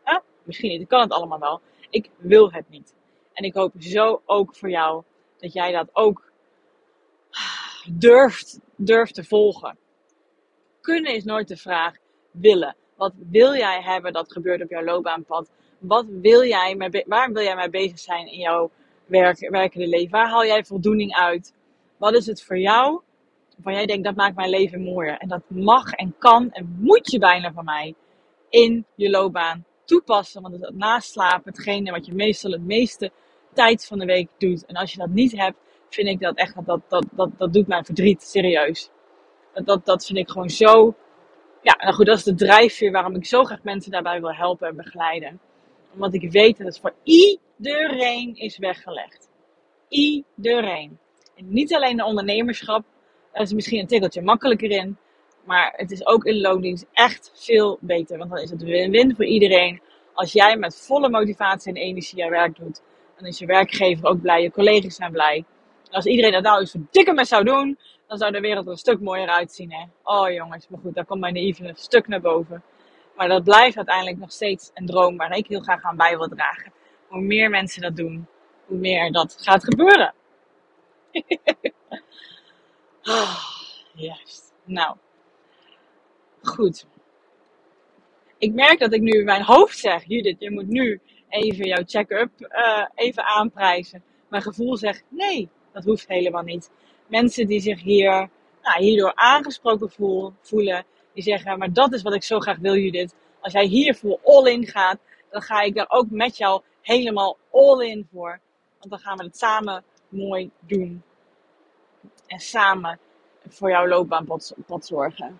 Misschien 0.43 0.69
niet. 0.69 0.81
Ik 0.81 0.87
kan 0.87 1.01
het 1.01 1.11
allemaal 1.11 1.39
wel. 1.39 1.61
Ik 1.89 2.09
wil 2.17 2.51
het 2.51 2.69
niet. 2.69 2.93
En 3.33 3.43
ik 3.43 3.53
hoop 3.53 3.73
zo 3.77 4.21
ook 4.25 4.55
voor 4.55 4.69
jou 4.69 5.03
dat 5.37 5.53
jij 5.53 5.71
dat 5.71 5.89
ook 5.93 6.31
durft, 7.89 8.59
durft 8.75 9.13
te 9.13 9.23
volgen. 9.23 9.77
Kunnen 10.81 11.15
is 11.15 11.23
nooit 11.23 11.47
de 11.47 11.57
vraag 11.57 11.95
Wat 12.95 13.13
wil 13.29 13.55
jij 13.55 13.81
hebben 13.81 14.13
dat 14.13 14.31
gebeurt 14.31 14.61
op 14.61 14.69
jouw 14.69 14.83
loopbaanpad? 14.83 15.51
Wat 15.79 16.05
wil 16.07 16.43
jij 16.43 16.75
mee, 16.75 17.03
waar 17.07 17.31
wil 17.31 17.43
jij 17.43 17.55
mee 17.55 17.69
bezig 17.69 17.99
zijn 17.99 18.27
in 18.27 18.39
jouw 18.39 18.71
werk, 19.05 19.49
werkende 19.49 19.87
leven? 19.87 20.09
Waar 20.09 20.29
haal 20.29 20.45
jij 20.45 20.63
voldoening 20.63 21.15
uit? 21.15 21.53
Wat 21.97 22.13
is 22.13 22.25
het 22.25 22.43
voor 22.43 22.57
jou 22.57 23.01
waarvan 23.55 23.73
jij 23.73 23.85
denkt 23.85 24.03
dat 24.03 24.15
maakt 24.15 24.35
mijn 24.35 24.49
leven 24.49 24.81
mooier? 24.81 25.17
En 25.17 25.27
dat 25.27 25.41
mag 25.47 25.91
en 25.91 26.15
kan 26.17 26.51
en 26.51 26.77
moet 26.79 27.11
je 27.11 27.19
bijna 27.19 27.51
van 27.51 27.65
mij 27.65 27.95
in 28.49 28.85
je 28.95 29.09
loopbaan 29.09 29.65
toepassen. 29.85 30.41
Want 30.41 30.61
het 30.61 30.75
naast 30.75 31.11
slapen 31.11 31.51
hetgene 31.53 31.91
wat 31.91 32.05
je 32.05 32.13
meestal 32.13 32.51
het 32.51 32.65
meeste 32.65 33.11
tijd 33.53 33.85
van 33.85 33.99
de 33.99 34.05
week 34.05 34.29
doet. 34.37 34.65
En 34.65 34.75
als 34.75 34.91
je 34.91 34.97
dat 34.97 35.09
niet 35.09 35.31
hebt, 35.31 35.57
vind 35.89 36.07
ik 36.07 36.19
dat 36.19 36.35
echt, 36.35 36.65
dat, 36.65 36.81
dat, 36.87 37.05
dat, 37.11 37.29
dat 37.37 37.53
doet 37.53 37.67
mij 37.67 37.83
verdriet, 37.83 38.23
serieus. 38.23 38.89
Dat, 39.53 39.65
dat, 39.65 39.85
dat 39.85 40.05
vind 40.05 40.17
ik 40.17 40.29
gewoon 40.29 40.49
zo 40.49 40.95
ja, 41.61 41.75
nou 41.79 41.93
goed, 41.93 42.05
dat 42.05 42.17
is 42.17 42.23
de 42.23 42.35
drijfveer 42.35 42.91
waarom 42.91 43.15
ik 43.15 43.25
zo 43.25 43.43
graag 43.43 43.63
mensen 43.63 43.91
daarbij 43.91 44.19
wil 44.19 44.33
helpen 44.33 44.67
en 44.67 44.75
begeleiden. 44.75 45.39
Omdat 45.93 46.13
ik 46.13 46.31
weet 46.31 46.57
dat 46.57 46.67
het 46.67 46.79
voor 46.79 46.93
iedereen 47.03 48.35
is 48.35 48.57
weggelegd. 48.57 49.29
Iedereen. 49.87 50.99
En 51.35 51.53
niet 51.53 51.75
alleen 51.75 51.97
de 51.97 52.05
ondernemerschap, 52.05 52.83
daar 53.31 53.41
is 53.41 53.53
misschien 53.53 53.79
een 53.79 53.87
tikkeltje 53.87 54.21
makkelijker 54.21 54.71
in. 54.71 54.97
Maar 55.43 55.73
het 55.75 55.91
is 55.91 56.05
ook 56.05 56.25
in 56.25 56.41
loondienst 56.41 56.85
echt 56.93 57.31
veel 57.33 57.77
beter. 57.81 58.17
Want 58.17 58.29
dan 58.29 58.39
is 58.39 58.49
het 58.49 58.63
win-win 58.63 59.15
voor 59.15 59.25
iedereen. 59.25 59.81
Als 60.13 60.31
jij 60.31 60.57
met 60.57 60.75
volle 60.75 61.09
motivatie 61.09 61.73
en 61.73 61.81
energie 61.81 62.23
je 62.23 62.29
werk 62.29 62.55
doet, 62.55 62.81
dan 63.17 63.27
is 63.27 63.39
je 63.39 63.45
werkgever 63.45 64.05
ook 64.05 64.21
blij, 64.21 64.41
je 64.41 64.51
collega's 64.51 64.95
zijn 64.95 65.11
blij. 65.11 65.45
En 65.87 65.91
als 65.91 66.05
iedereen 66.05 66.31
dat 66.31 66.43
nou 66.43 66.59
eens 66.59 66.75
dikke 66.91 67.13
met 67.13 67.27
zou 67.27 67.43
doen, 67.43 67.77
dan 68.11 68.19
zou 68.19 68.31
de 68.31 68.39
wereld 68.39 68.65
er 68.65 68.71
een 68.71 68.77
stuk 68.77 68.99
mooier 68.99 69.27
uitzien. 69.27 69.73
Hè? 69.73 69.85
Oh 70.03 70.31
jongens, 70.31 70.67
maar 70.67 70.79
goed, 70.79 70.95
daar 70.95 71.05
komt 71.05 71.19
mijn 71.19 71.33
naïeve 71.33 71.67
een 71.67 71.75
stuk 71.75 72.07
naar 72.07 72.21
boven. 72.21 72.63
Maar 73.15 73.27
dat 73.27 73.43
blijft 73.43 73.77
uiteindelijk 73.77 74.17
nog 74.17 74.31
steeds 74.31 74.71
een 74.73 74.85
droom 74.85 75.17
waar 75.17 75.37
ik 75.37 75.47
heel 75.47 75.59
graag 75.59 75.83
aan 75.83 75.95
bij 75.95 76.17
wil 76.17 76.27
dragen. 76.27 76.71
Hoe 77.07 77.21
meer 77.21 77.49
mensen 77.49 77.81
dat 77.81 77.95
doen, 77.95 78.27
hoe 78.65 78.77
meer 78.77 79.11
dat 79.11 79.37
gaat 79.41 79.63
gebeuren. 79.63 80.13
oh, 83.03 83.43
juist. 84.07 84.53
Nou, 84.63 84.97
goed. 86.41 86.87
Ik 88.37 88.53
merk 88.53 88.79
dat 88.79 88.93
ik 88.93 89.01
nu 89.01 89.23
mijn 89.23 89.43
hoofd 89.43 89.77
zeg, 89.77 90.03
Judith, 90.07 90.39
je 90.39 90.51
moet 90.51 90.67
nu 90.67 91.01
even 91.29 91.67
jouw 91.67 91.83
check-up 91.85 92.31
uh, 92.39 92.85
even 92.95 93.23
aanprijzen. 93.23 94.03
Mijn 94.29 94.43
gevoel 94.43 94.77
zegt, 94.77 95.03
nee, 95.09 95.49
dat 95.73 95.83
hoeft 95.83 96.07
helemaal 96.07 96.43
niet 96.43 96.71
mensen 97.11 97.47
die 97.47 97.59
zich 97.59 97.81
hier, 97.81 98.29
nou, 98.61 98.83
hierdoor 98.83 99.11
aangesproken 99.15 99.91
voelen. 100.41 100.85
Die 101.13 101.23
zeggen, 101.23 101.57
maar 101.57 101.73
dat 101.73 101.93
is 101.93 102.01
wat 102.01 102.13
ik 102.13 102.23
zo 102.23 102.39
graag 102.39 102.57
wil 102.57 102.75
Judith. 102.75 103.15
Als 103.39 103.53
jij 103.53 103.65
hier 103.65 103.95
voor 103.95 104.19
all 104.23 104.51
in 104.51 104.65
gaat, 104.65 104.97
dan 105.29 105.41
ga 105.41 105.61
ik 105.61 105.75
daar 105.75 105.89
ook 105.89 106.09
met 106.09 106.37
jou 106.37 106.61
helemaal 106.81 107.37
all 107.51 107.87
in 107.87 108.07
voor. 108.11 108.39
Want 108.77 108.89
dan 108.89 108.99
gaan 108.99 109.17
we 109.17 109.23
het 109.23 109.37
samen 109.37 109.83
mooi 110.09 110.51
doen. 110.59 111.03
En 112.27 112.39
samen 112.39 112.99
voor 113.47 113.69
jouw 113.69 113.87
loopbaanpad 113.87 114.55
zorgen. 114.79 115.39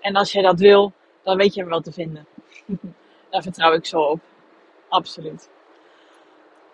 En 0.00 0.16
als 0.16 0.32
je 0.32 0.42
dat 0.42 0.60
wil, 0.60 0.92
dan 1.22 1.36
weet 1.36 1.54
je 1.54 1.62
me 1.62 1.68
wel 1.68 1.80
te 1.80 1.92
vinden. 1.92 2.26
daar 3.30 3.42
vertrouw 3.42 3.72
ik 3.72 3.86
zo 3.86 4.00
op. 4.00 4.20
Absoluut. 4.88 5.50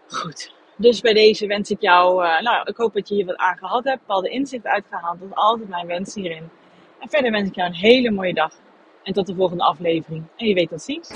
Goed. 0.09 0.57
Dus 0.81 1.01
bij 1.01 1.13
deze 1.13 1.47
wens 1.47 1.71
ik 1.71 1.81
jou, 1.81 2.25
uh, 2.25 2.41
nou 2.41 2.63
ik 2.65 2.77
hoop 2.77 2.95
dat 2.95 3.09
je 3.09 3.15
hier 3.15 3.27
wat 3.27 3.37
aan 3.37 3.57
gehad 3.57 3.85
hebt, 3.85 3.99
bepaalde 3.99 4.29
inzichten 4.29 4.71
uitgehaald. 4.71 5.19
Dat 5.21 5.29
is 5.29 5.35
altijd 5.35 5.69
mijn 5.69 5.87
wens 5.87 6.15
hierin. 6.15 6.49
En 6.99 7.09
verder 7.09 7.31
wens 7.31 7.49
ik 7.49 7.55
jou 7.55 7.69
een 7.69 7.75
hele 7.75 8.11
mooie 8.11 8.35
dag. 8.35 8.53
En 9.03 9.13
tot 9.13 9.27
de 9.27 9.35
volgende 9.35 9.65
aflevering. 9.65 10.25
En 10.37 10.47
je 10.47 10.55
weet 10.55 10.69
tot 10.69 10.83
ziens. 10.83 11.11